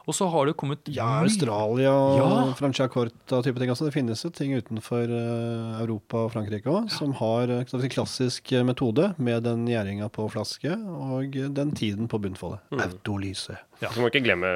Og 0.09 0.17
så 0.17 0.29
har 0.33 0.47
det 0.49 0.57
kommet 0.61 0.89
Ja, 0.91 1.21
Australia 1.25 1.93
og 1.93 2.19
Ja. 2.19 2.29
Francia 2.59 2.89
Corta-type 2.89 3.59
ting. 3.61 3.71
Altså, 3.71 3.85
det 3.89 3.95
finnes 3.95 4.25
jo 4.25 4.31
ting 4.31 4.55
utenfor 4.57 5.05
eh, 5.05 5.81
Europa 5.83 6.25
og 6.27 6.33
Frankrike 6.35 6.71
òg 6.71 6.91
som 6.91 7.13
har 7.21 7.51
eh, 7.51 7.65
vi 7.65 7.83
si, 7.85 7.93
klassisk 7.93 8.53
eh, 8.53 8.65
metode 8.67 9.13
med 9.19 9.45
den 9.45 9.67
gjæringa 9.69 10.09
på 10.13 10.29
flaske 10.33 10.73
og 10.75 11.37
eh, 11.37 11.49
den 11.53 11.73
tiden 11.77 12.09
på 12.09 12.19
bunnfoldet. 12.19 12.61
Mm. 12.73 12.81
Autolyse. 12.89 13.59
Ja. 13.81 13.89
Så 13.89 14.01
må 14.03 14.09
vi 14.09 14.13
ikke 14.19 14.27
glemme, 14.27 14.49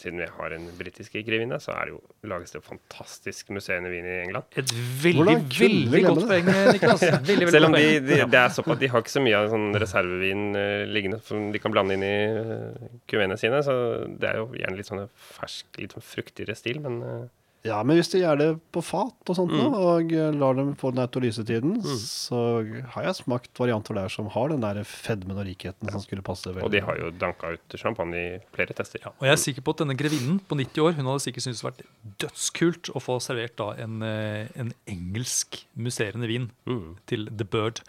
siden 0.00 0.22
vi 0.22 0.28
har 0.38 0.54
en 0.56 0.64
britisk 0.78 1.16
grevinne, 1.26 1.58
så 1.60 1.74
er 1.76 1.90
det 1.90 1.92
jo, 1.92 1.98
lages 2.30 2.54
det 2.54 2.62
fantastisk 2.64 3.50
i 3.52 3.58
Wien 3.92 4.08
i 4.08 4.14
England. 4.22 4.46
Et 4.56 4.72
veldig, 5.02 5.36
veldig 5.58 6.02
godt 6.06 6.22
poeng, 6.30 6.48
Niklas. 6.72 7.04
Veldig, 7.28 7.36
veldig 7.44 7.52
Selv 7.52 7.68
om 7.68 7.76
de, 7.76 7.84
de, 8.00 8.18
Ja. 8.22 8.26
det 8.30 8.40
er 8.40 8.54
såpass, 8.56 8.78
de 8.80 8.88
har 8.88 9.04
ikke 9.04 9.12
så 9.12 9.22
mye 9.24 9.36
av 9.36 9.50
sånn 9.52 9.68
reservevin 9.80 10.44
uh, 10.56 10.84
liggende 10.88 11.20
som 11.28 11.50
de 11.52 11.60
kan 11.60 11.74
blande 11.74 11.98
inn 11.98 12.04
i 12.06 12.14
uh, 12.40 12.88
kuveene 13.10 13.36
sine, 13.40 13.60
så 13.66 13.76
det 14.08 14.32
er 14.32 14.40
jo 14.40 14.48
gjerne 14.56 14.80
litt 14.80 14.88
sånn 14.88 15.04
fersk, 15.36 15.68
litt 15.82 15.96
sånn 15.96 16.04
fruktigere 16.04 16.56
stil, 16.56 16.80
men 16.84 17.00
eh, 17.04 17.24
Ja, 17.64 17.78
men 17.82 17.96
hvis 17.96 18.10
de 18.12 18.18
gjør 18.20 18.36
det 18.36 18.46
på 18.76 18.82
fat 18.84 19.30
og 19.32 19.36
sånt 19.38 19.52
nå, 19.56 19.70
Mm. 19.70 19.74
og 19.80 20.10
eh, 20.12 20.32
lar 20.36 20.52
dem 20.58 20.74
få 20.76 20.90
den 20.92 21.00
autolysetiden, 21.00 21.78
så 21.96 22.60
har 22.92 23.06
jeg 23.06 23.16
smakt 23.22 23.56
varianter 23.56 23.94
der 23.96 24.08
som 24.12 24.26
har 24.34 24.50
den 24.52 24.60
der 24.60 24.82
fedmen 24.84 25.38
og 25.40 25.46
rikheten 25.48 25.88
som 25.90 26.02
skulle 26.04 26.20
passe 26.22 26.44
veldig. 26.52 26.62
Og 26.66 26.70
de 26.74 26.82
har 26.84 26.98
jo 27.00 27.08
danka 27.10 27.54
ut 27.56 27.78
champagne 27.80 28.14
i 28.20 28.38
flere 28.52 28.76
tester. 28.76 29.00
Ja, 29.06 29.14
og 29.16 29.24
jeg 29.24 29.32
er 29.32 29.40
sikker 29.40 29.64
på 29.64 29.72
at 29.72 29.80
denne 29.80 29.96
grevinnen 29.96 30.42
på 30.44 30.58
90 30.60 30.84
år 30.84 30.92
hun 30.98 31.06
hadde 31.08 31.24
sikkert 31.24 31.46
syntes 31.46 31.64
det 31.64 31.70
vært 31.70 31.82
dødskult 32.26 32.92
å 32.92 33.00
få 33.00 33.16
servert 33.24 33.56
da 33.56 33.70
en, 33.80 33.96
eh, 34.02 34.46
en 34.60 34.74
engelsk 34.86 35.64
musserende 35.74 36.28
vin 36.28 36.50
Mm. 36.68 36.96
til 37.06 37.26
The 37.32 37.44
Bird. 37.48 37.80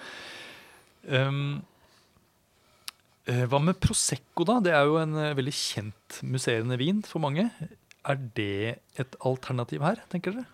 Um, 1.11 1.63
eh, 3.27 3.43
hva 3.45 3.59
med 3.61 3.79
Prosecco, 3.83 4.45
da? 4.47 4.61
Det 4.63 4.71
er 4.71 4.85
jo 4.88 4.95
en 5.03 5.15
eh, 5.19 5.33
veldig 5.35 5.53
kjent 5.53 6.21
musserende 6.23 6.77
vin 6.79 7.01
for 7.03 7.19
mange. 7.19 7.51
Er 8.05 8.19
det 8.37 8.77
et 9.01 9.17
alternativ 9.25 9.85
her, 9.85 10.03
tenker 10.11 10.35
dere? 10.35 10.45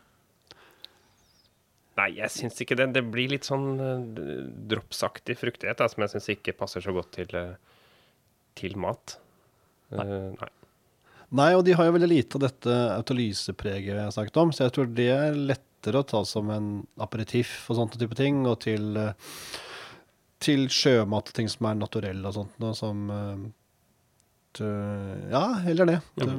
Nei, 2.00 2.08
jeg 2.22 2.32
syns 2.32 2.62
ikke 2.64 2.78
det. 2.80 2.88
Det 2.96 3.04
blir 3.12 3.34
litt 3.34 3.48
sånn 3.48 3.76
uh, 3.76 4.06
dropsaktig 4.72 5.36
fruktighet 5.38 5.82
da, 5.82 5.90
som 5.92 6.06
jeg 6.06 6.14
syns 6.14 6.30
ikke 6.38 6.56
passer 6.58 6.84
så 6.84 6.96
godt 6.96 7.12
til, 7.18 7.36
eh, 7.36 7.84
til 8.58 8.78
mat. 8.80 9.18
Nei. 9.92 10.08
Uh, 10.08 10.32
nei. 10.40 10.52
Nei, 11.32 11.52
og 11.56 11.64
de 11.64 11.76
har 11.78 11.88
jo 11.88 11.96
veldig 11.96 12.10
lite 12.12 12.36
av 12.38 12.44
dette 12.44 12.78
autolysepreget 12.98 13.94
jeg 13.94 14.04
har 14.04 14.12
snakket 14.12 14.40
om, 14.42 14.50
så 14.52 14.66
jeg 14.66 14.74
tror 14.76 14.90
det 14.98 15.08
er 15.14 15.38
lettere 15.40 16.02
å 16.02 16.08
ta 16.08 16.26
som 16.28 16.50
en 16.52 16.72
aperitiff 17.00 17.70
og 17.72 17.78
sånne 17.78 18.00
type 18.02 18.18
ting, 18.20 18.42
og 18.52 18.58
til, 18.66 18.90
eh, 19.00 19.14
til 20.44 20.68
sjømat 20.68 21.32
og 21.32 21.38
ting 21.38 21.48
som 21.52 21.70
er 21.70 21.80
naturelle 21.80 22.28
og 22.28 22.36
sånt, 22.36 22.60
noe 22.60 22.76
som, 22.76 23.10
eh, 23.16 23.50
Ja, 25.32 25.46
heller 25.64 25.86
det. 25.88 26.02
Ja. 26.20 26.34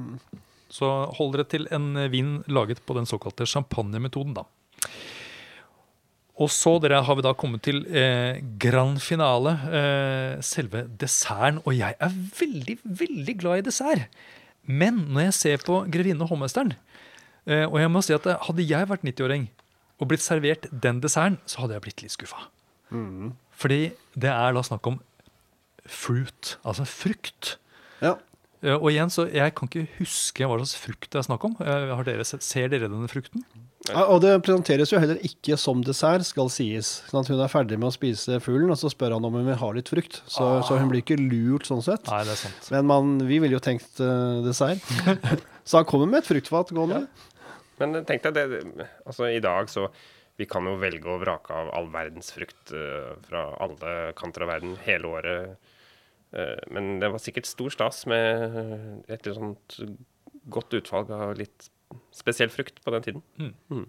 Så 0.72 0.88
hold 1.18 1.34
dere 1.34 1.48
til 1.52 1.68
en 1.74 1.92
vin 2.12 2.38
laget 2.48 2.80
på 2.86 2.96
den 2.96 3.08
såkalte 3.08 3.44
champagnemetoden, 3.48 4.32
da. 4.38 4.46
Og 6.40 6.48
så 6.50 6.78
dere, 6.80 7.02
har 7.04 7.18
vi 7.18 7.24
da 7.24 7.34
kommet 7.36 7.62
til 7.66 7.82
eh, 7.92 8.40
grand 8.60 8.96
finale, 9.04 9.52
eh, 9.68 10.38
selve 10.44 10.86
desserten. 10.98 11.60
Og 11.66 11.76
jeg 11.76 11.94
er 12.00 12.14
veldig, 12.38 12.78
veldig 12.82 13.34
glad 13.42 13.60
i 13.60 13.66
dessert. 13.68 14.08
Men 14.64 15.04
når 15.12 15.26
jeg 15.26 15.36
ser 15.38 15.66
på 15.66 15.82
Grevinne 15.92 16.22
og 16.22 16.30
hovmesteren 16.30 16.76
eh, 17.50 17.64
Og 17.66 17.80
jeg 17.80 17.90
må 17.90 17.98
si 18.06 18.14
at 18.14 18.26
eh, 18.30 18.38
hadde 18.46 18.62
jeg 18.62 18.86
vært 18.86 19.02
90-åring 19.02 19.48
og 19.98 20.08
blitt 20.10 20.22
servert 20.22 20.68
den 20.70 21.00
desserten, 21.02 21.40
så 21.46 21.62
hadde 21.62 21.76
jeg 21.76 21.84
blitt 21.84 22.02
litt 22.02 22.14
skuffa. 22.14 22.48
mm. 22.90 23.32
Fordi 23.62 23.92
det 24.18 24.30
er 24.32 24.54
da 24.56 24.62
snakk 24.66 24.86
om 24.90 24.96
fruit, 25.86 26.56
altså 26.66 26.86
frukt. 26.88 27.56
Ja. 28.02 28.16
Eh, 28.62 28.78
Og 28.78 28.90
igjen, 28.92 29.10
så 29.10 29.26
Jeg 29.26 29.54
kan 29.58 29.68
ikke 29.68 29.88
huske 29.98 30.46
hva 30.46 30.56
slags 30.60 30.78
frukt 30.78 31.10
det 31.10 31.18
er 31.20 31.26
snakk 31.26 31.44
om. 31.48 31.56
Eh, 31.60 31.90
Har 31.94 32.06
dere 32.06 32.24
ser 32.24 32.68
dere 32.70 32.88
denne 32.88 33.10
frukten? 33.10 33.44
Ja, 33.88 34.04
Og 34.06 34.20
det 34.22 34.36
presenteres 34.46 34.92
jo 34.92 35.00
heller 35.02 35.18
ikke 35.26 35.56
som 35.58 35.82
dessert, 35.82 36.22
skal 36.24 36.48
sies. 36.48 37.02
Sånn 37.10 37.24
at 37.24 37.30
hun 37.32 37.40
er 37.42 37.50
ferdig 37.50 37.78
med 37.80 37.90
å 37.90 37.94
spise 37.94 38.38
fuglen, 38.38 38.70
og 38.70 38.78
så 38.78 38.92
spør 38.92 39.16
han 39.16 39.26
om 39.26 39.34
hun 39.34 39.48
vil 39.48 39.58
ha 39.58 39.70
litt 39.74 39.90
frukt. 39.90 40.20
Så, 40.30 40.62
så 40.68 40.78
hun 40.78 40.88
blir 40.92 41.02
ikke 41.02 41.18
lurt 41.18 41.66
sånn 41.66 41.82
sett. 41.82 42.06
Nei, 42.06 42.22
det 42.28 42.36
er 42.36 42.42
sant. 42.44 42.70
Men 42.70 42.86
man, 42.86 43.12
vi 43.26 43.40
ville 43.42 43.58
jo 43.58 43.62
tenkt 43.64 43.98
uh, 43.98 44.38
dessert. 44.46 44.86
så 45.66 45.80
han 45.80 45.88
kommer 45.90 46.06
med 46.06 46.22
et 46.22 46.30
fruktfat 46.30 46.70
gående. 46.76 47.08
Men 47.82 48.04
tenk 48.06 48.22
deg 48.28 48.38
det, 48.38 48.86
altså 49.02 49.26
i 49.32 49.40
dag 49.42 49.66
så 49.72 49.88
Vi 50.38 50.46
kan 50.46 50.64
jo 50.64 50.76
velge 50.80 51.10
å 51.10 51.18
vrake 51.20 51.52
av 51.52 51.68
all 51.76 51.90
verdens 51.92 52.30
frukt 52.32 52.70
uh, 52.72 53.18
fra 53.26 53.48
alle 53.60 54.12
kanter 54.16 54.46
av 54.46 54.54
verden 54.54 54.78
hele 54.86 55.10
året. 55.10 55.71
Eh, 56.32 56.62
men 56.72 56.94
det 57.02 57.10
var 57.12 57.20
sikkert 57.22 57.46
stor 57.50 57.72
stas 57.74 58.04
med 58.10 59.04
et 59.12 59.26
sånt 59.36 59.78
godt 60.52 60.74
utvalg 60.78 61.10
av 61.12 61.34
litt 61.38 61.68
spesiell 62.14 62.48
frukt 62.52 62.80
på 62.84 62.94
den 62.94 63.04
tiden. 63.04 63.84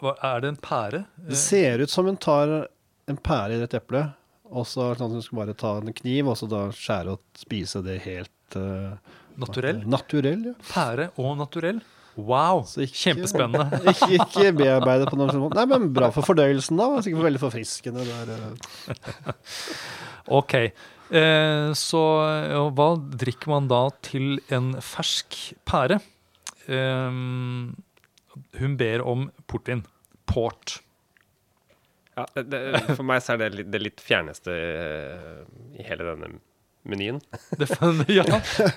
Hva, 0.00 0.12
er 0.28 0.44
det 0.44 0.52
en 0.54 0.60
pære? 0.62 1.02
Det 1.26 1.38
ser 1.40 1.82
ut 1.82 1.90
som 1.92 2.06
hun 2.08 2.18
tar 2.20 2.52
en 3.10 3.18
pære 3.18 3.56
i 3.58 3.64
et 3.64 3.74
eple, 3.78 4.04
og 4.46 4.66
så 4.68 4.92
sånn 4.98 5.16
hun 5.16 5.24
skal 5.24 5.40
bare 5.42 5.56
ta 5.58 5.74
en 5.80 5.92
kniv 5.96 6.28
og 6.30 6.38
så 6.38 6.48
da 6.50 6.66
skjære 6.74 7.16
og 7.16 7.22
spise 7.40 7.82
det 7.86 7.98
helt 8.04 8.58
uh, 8.60 8.94
Naturell? 9.40 9.82
Naturell, 9.90 10.44
ja. 10.52 10.54
Pære 10.70 11.08
og 11.20 11.34
naturell? 11.40 11.82
Wow! 12.16 12.62
Så 12.64 12.80
ikke- 12.86 12.96
Kjempespennende. 13.02 13.80
Ikke, 13.92 14.12
ikke 14.16 14.52
bearbeide 14.56 15.08
på 15.10 15.18
noen 15.20 15.36
måte. 15.42 15.58
Nei, 15.58 15.66
men 15.68 15.90
bra 15.92 16.08
for 16.14 16.24
fordøyelsen, 16.24 16.78
da. 16.80 16.86
Sikkert 17.04 17.26
veldig 17.26 17.42
forfriskende. 17.42 18.06
Der, 18.08 18.30
eh. 18.32 19.34
Ok. 20.38 20.54
Eh, 21.10 21.70
så 21.78 22.02
ja, 22.50 22.62
hva 22.74 22.88
drikker 22.98 23.52
man 23.52 23.68
da 23.70 23.84
til 24.04 24.40
en 24.52 24.72
fersk 24.82 25.38
pære? 25.68 26.00
Eh, 26.66 27.20
hun 28.60 28.76
ber 28.80 29.06
om 29.06 29.28
portvin. 29.46 29.84
Port. 30.26 30.80
Ja, 32.16 32.24
det, 32.34 32.48
det, 32.48 32.82
for 32.96 33.04
meg 33.04 33.20
så 33.22 33.34
er 33.34 33.44
det 33.44 33.52
litt, 33.58 33.70
det 33.70 33.82
litt 33.82 34.02
fjerneste 34.02 34.52
eh, 34.56 35.40
i 35.76 35.84
hele 35.86 36.06
denne 36.08 36.36
menyen. 36.86 37.20
Det, 37.60 37.68
ja. 38.14 38.24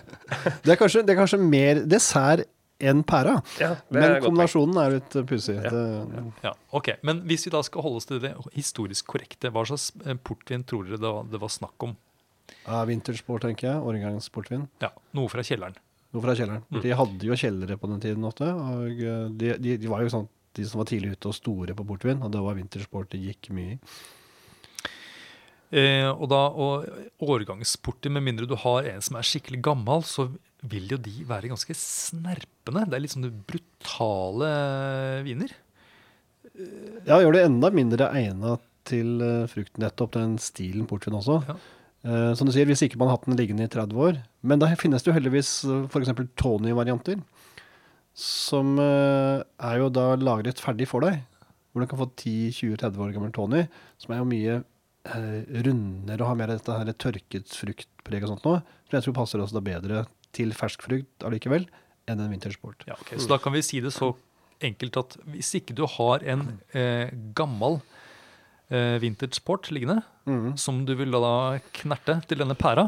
Det, 0.64 0.74
er 0.74 0.80
kanskje, 0.80 1.04
det 1.06 1.14
er 1.14 1.20
kanskje 1.22 1.40
mer 1.42 1.84
dessert 1.88 2.50
enn 2.80 3.02
pæra, 3.04 3.42
Ja, 3.60 3.74
men 3.92 4.06
er 4.06 4.22
kombinasjonen 4.24 4.78
er 4.80 4.94
litt 4.96 5.16
uh, 5.20 5.24
pussig. 5.28 5.58
Ja. 5.60 6.22
Ja. 6.46 6.54
Ok, 6.76 6.94
Men 7.04 7.26
hvis 7.28 7.44
vi 7.48 7.52
da 7.52 7.60
skal 7.68 7.84
holde 7.84 8.00
oss 8.00 8.08
til 8.08 8.22
det 8.24 8.32
historisk 8.56 9.10
korrekte, 9.12 9.52
hva 9.52 9.66
slags 9.68 9.90
eh, 10.06 10.16
portvin 10.16 10.64
tror 10.68 10.88
dere 10.88 11.00
det 11.02 11.12
var, 11.12 11.28
det 11.28 11.42
var 11.44 11.52
snakk 11.52 11.88
om? 11.90 11.98
Ja, 12.66 12.82
vintersport, 12.90 13.44
tenker 13.46 13.72
jeg. 13.72 13.86
Årgangssportvin. 13.92 14.68
Ja, 14.84 14.92
Noe 15.18 15.32
fra 15.32 15.46
kjelleren. 15.46 15.78
Noe 16.14 16.24
fra 16.24 16.36
kjelleren. 16.38 16.66
Mm. 16.70 16.82
De 16.84 16.94
hadde 16.98 17.28
jo 17.28 17.38
kjellere 17.38 17.78
på 17.80 17.90
den 17.92 18.04
tiden 18.04 18.26
ofte. 18.28 18.50
Og 18.50 19.02
eh, 19.02 19.26
de, 19.42 19.56
de, 19.62 19.76
de 19.82 19.92
var 19.92 20.06
jo 20.06 20.14
sånn 20.14 20.30
de 20.58 20.66
som 20.66 20.82
var 20.82 20.90
tidlig 20.90 21.14
ute 21.14 21.30
og 21.30 21.38
store 21.38 21.76
på 21.78 21.86
portvin, 21.88 22.24
og 22.26 22.32
det 22.34 22.42
var 22.42 22.58
vintersport 22.58 23.12
det 23.14 23.22
gikk 23.22 23.52
mye 23.56 23.76
i. 23.76 23.80
Eh, 25.70 26.10
og 26.10 26.26
da, 26.32 26.40
og 26.50 27.22
årgangsporter, 27.22 28.10
med 28.10 28.26
mindre 28.26 28.50
du 28.50 28.56
har 28.58 28.88
en 28.90 29.04
som 29.06 29.20
er 29.20 29.28
skikkelig 29.30 29.62
gammel, 29.70 30.02
så 30.10 30.32
vil 30.70 30.90
jo 30.90 30.98
de 31.00 31.22
være 31.30 31.52
ganske 31.52 31.76
snerpende. 31.78 32.88
Det 32.90 32.98
er 32.98 33.04
litt 33.06 33.14
sånne 33.14 33.32
brutale 33.50 34.50
viner. 35.28 35.54
Ja, 37.06 37.22
gjør 37.22 37.38
det 37.38 37.46
enda 37.46 37.70
mindre 37.72 38.10
egna 38.18 38.58
til 38.90 39.22
frukten, 39.52 39.84
nettopp 39.86 40.18
den 40.18 40.40
stilen 40.42 40.90
portvin 40.90 41.20
også. 41.22 41.38
Ja. 41.46 41.56
Eh, 42.08 42.32
som 42.38 42.48
du 42.48 42.54
sier, 42.56 42.68
hvis 42.70 42.86
ikke 42.86 43.00
man 43.00 43.10
har 43.10 43.18
hatt 43.18 43.28
den 43.28 43.40
liggende 43.40 43.68
i 43.68 43.72
30 43.72 44.00
år. 44.00 44.22
Men 44.42 44.62
da 44.62 44.70
finnes 44.80 45.04
det 45.04 45.12
jo 45.12 45.16
heldigvis 45.18 45.52
uh, 45.68 45.84
f.eks. 45.90 46.14
Tony-varianter. 46.40 47.20
Som 48.16 48.78
uh, 48.80 49.44
er 49.44 49.82
jo 49.82 49.90
da 49.94 50.14
lagret 50.20 50.62
ferdig 50.64 50.88
for 50.92 51.04
deg. 51.06 51.20
Hvor 51.70 51.84
du 51.84 51.90
kan 51.90 52.02
få 52.02 52.10
10-20-30 52.14 53.04
år 53.04 53.12
gammel 53.16 53.34
Tony, 53.36 53.66
som 54.02 54.16
er 54.16 54.22
jo 54.22 54.30
mye 54.30 54.56
uh, 54.62 55.42
rundere 55.68 56.24
og 56.24 56.32
har 56.32 56.40
mer 56.40 56.56
dette 56.56 56.80
her 56.80 56.96
tørket 56.96 57.60
fruktpreg 57.60 58.26
og 58.26 58.34
sånt 58.34 58.48
noe. 58.48 58.64
Som 58.88 58.98
jeg 58.98 59.08
tror 59.08 59.20
passer 59.20 59.44
oss 59.44 59.54
da 59.56 59.64
bedre 59.64 60.08
til 60.36 60.56
fersk 60.56 60.86
frukt 60.86 61.26
allikevel 61.26 61.68
enn 62.10 62.24
en 62.24 62.32
vintersport. 62.32 62.88
Ja, 62.90 62.98
okay. 62.98 63.20
Så 63.22 63.30
da 63.30 63.38
kan 63.42 63.54
vi 63.54 63.64
si 63.66 63.82
det 63.84 63.94
så 63.94 64.14
enkelt 64.66 64.98
at 65.00 65.16
hvis 65.30 65.52
ikke 65.60 65.76
du 65.78 65.86
har 65.88 66.24
en 66.28 66.46
eh, 66.76 67.12
gammel 67.38 67.80
eh, 67.80 67.99
vintage 68.70 69.42
port 69.46 69.72
liggende, 69.74 70.04
mm. 70.30 70.52
som 70.62 70.84
du 70.86 70.92
vil 71.00 71.16
da 71.16 71.58
knerte 71.74 72.20
til 72.30 72.44
denne 72.44 72.58
pæra, 72.60 72.86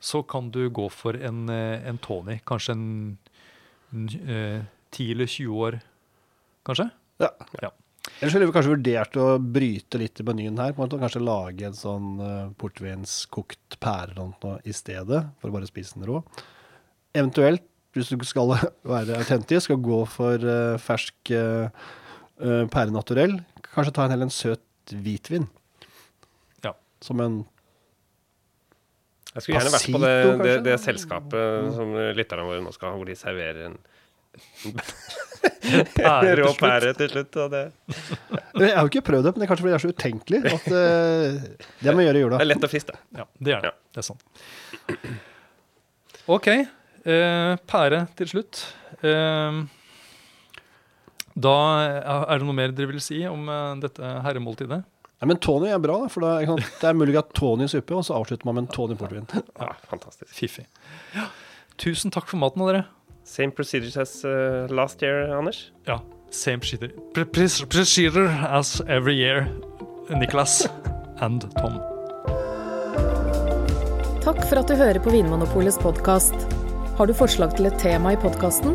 så 0.00 0.22
kan 0.24 0.48
du 0.48 0.62
gå 0.72 0.86
for 0.88 1.18
en, 1.20 1.42
eh, 1.52 1.82
en 1.88 1.98
Tony. 2.00 2.38
Kanskje 2.48 2.72
en 2.72 2.86
en, 3.92 4.08
eh, 4.08 4.62
10 4.90 5.12
eller 5.12 5.26
20 5.26 5.62
år, 5.66 5.80
kanskje? 6.66 6.90
Ja. 7.18 7.30
Ja. 7.62 7.70
Ellers 8.20 8.34
ville 8.34 8.46
vi 8.48 8.54
kanskje 8.54 8.72
vurdert 8.74 9.16
å 9.20 9.26
bryte 9.38 9.98
litt 10.00 10.20
i 10.20 10.24
menyen 10.24 10.58
her. 10.58 10.72
på 10.72 10.82
en 10.82 10.88
måte, 10.88 11.00
Kanskje 11.00 11.24
lage 11.24 11.66
en 11.66 11.76
sånn 11.76 12.20
uh, 12.20 12.50
portvinskokt 12.58 13.78
pære 13.80 14.14
eller 14.14 14.32
noe 14.32 14.60
i 14.64 14.72
stedet, 14.72 15.26
for 15.40 15.50
å 15.50 15.52
bare 15.52 15.68
spise 15.68 15.98
den 15.98 16.08
rå. 16.08 16.22
Eventuelt, 17.14 17.62
hvis 17.94 18.08
du 18.08 18.24
skal 18.24 18.54
være 18.94 19.18
autentisk 19.20 19.74
og 19.76 19.84
gå 19.84 20.00
for 20.08 20.38
uh, 20.38 20.78
fersk 20.80 21.32
uh, 21.34 21.68
pære 22.40 22.94
naturell, 22.94 23.40
kanskje 23.70 23.94
ta 23.94 24.06
en 24.06 24.14
heller 24.14 24.30
en 24.30 24.34
søt 24.34 24.64
hvitvin. 24.96 25.46
Ja. 26.64 26.74
Som 27.04 27.22
en 27.24 27.40
Jeg 29.34 29.44
skulle 29.44 29.60
gjerne 29.60 29.74
vært 29.76 29.90
på 29.94 30.02
det, 30.02 30.14
det, 30.42 30.54
det 30.66 30.76
selskapet 30.82 31.74
som 31.76 31.94
lytterne 32.18 32.46
våre 32.48 32.62
nå 32.64 32.72
skal 32.74 32.92
ha, 32.92 32.98
hvor 32.98 33.10
de 33.10 33.18
serverer 33.18 33.68
en 33.70 33.78
Pære 35.96 36.32
og 36.34 36.38
rå 36.40 36.50
pære 36.58 36.92
til 36.98 37.10
slutt. 37.12 37.36
Og 37.42 37.50
det, 37.52 37.62
Jeg 38.60 38.74
har 38.74 38.84
jo 38.84 38.90
ikke 38.90 39.02
prøvd 39.06 39.26
det, 39.26 39.32
men 39.32 39.42
det 39.42 39.46
er 39.46 39.50
kanskje 39.50 39.64
fordi 39.64 39.72
det 39.72 39.78
er 39.78 39.84
så 39.84 39.94
utenkelig 39.94 40.40
at 40.50 40.66
uh, 40.70 40.76
det 41.80 41.94
må 41.94 42.02
jeg 42.02 42.10
gjøre 42.10 42.20
i 42.20 42.24
jula. 42.24 42.38
det 42.38 42.46
er 42.46 42.50
lett 42.50 42.66
å 42.66 42.70
friste. 42.70 42.96
Ja, 43.16 43.26
det 43.38 43.56
er 43.56 43.64
det. 43.64 43.72
Ja. 43.72 43.74
Det 43.90 44.02
er 44.02 44.06
sant. 44.06 44.22
OK. 46.30 46.48
Uh, 47.06 47.54
pære 47.70 48.04
til 48.18 48.30
slutt. 48.34 48.62
Eh, 49.00 49.60
da 51.34 51.56
er 52.00 52.40
det 52.40 52.46
noe 52.46 52.56
mer 52.56 52.72
dere 52.74 52.90
vil 52.90 53.02
si 53.02 53.20
om 53.28 53.46
eh, 53.48 53.74
dette 53.82 54.14
herremåltidet? 54.24 54.80
Nei, 55.20 55.28
men 55.28 55.40
Tony 55.44 55.68
er 55.68 55.80
bra, 55.82 55.98
for 56.08 56.24
det 56.24 56.30
er, 56.32 56.46
sant, 56.48 56.78
det 56.80 56.88
er 56.88 56.96
mulig 56.96 57.18
at 57.20 57.34
Tony 57.36 57.66
i 57.66 57.70
suppe, 57.70 57.92
og 57.92 58.06
så 58.06 58.16
avslutter 58.16 58.48
man 58.48 58.56
med 58.56 58.64
en 58.66 58.72
Tony 58.72 58.96
portvin. 58.96 59.28
Ja, 59.60 59.74
fantastisk. 59.90 60.32
Fiffig. 60.32 60.64
Ja. 61.12 61.26
Tusen 61.80 62.12
takk 62.14 62.30
for 62.30 62.40
maten, 62.40 62.64
dere. 62.64 62.86
Same 63.28 63.52
procedures 63.52 63.98
as 64.00 64.24
uh, 64.24 64.64
last 64.72 65.04
year, 65.04 65.28
Anders. 65.36 65.70
Ja, 65.86 66.00
same 66.30 66.60
Procedure 67.14 68.28
as 68.48 68.80
every 68.88 69.14
year. 69.14 69.46
Niklas 70.08 70.66
and 71.20 71.44
Tom. 71.60 71.78
Takk 74.24 74.40
for 74.48 74.60
at 74.60 74.68
du 74.68 74.74
hører 74.76 75.00
på 75.00 75.12
Vinmonopolets 75.12 75.78
podkast. 75.80 76.34
Har 76.98 77.06
du 77.06 77.14
forslag 77.16 77.54
til 77.56 77.70
et 77.70 77.78
tema 77.80 78.16
i 78.16 78.20
podkasten? 78.20 78.74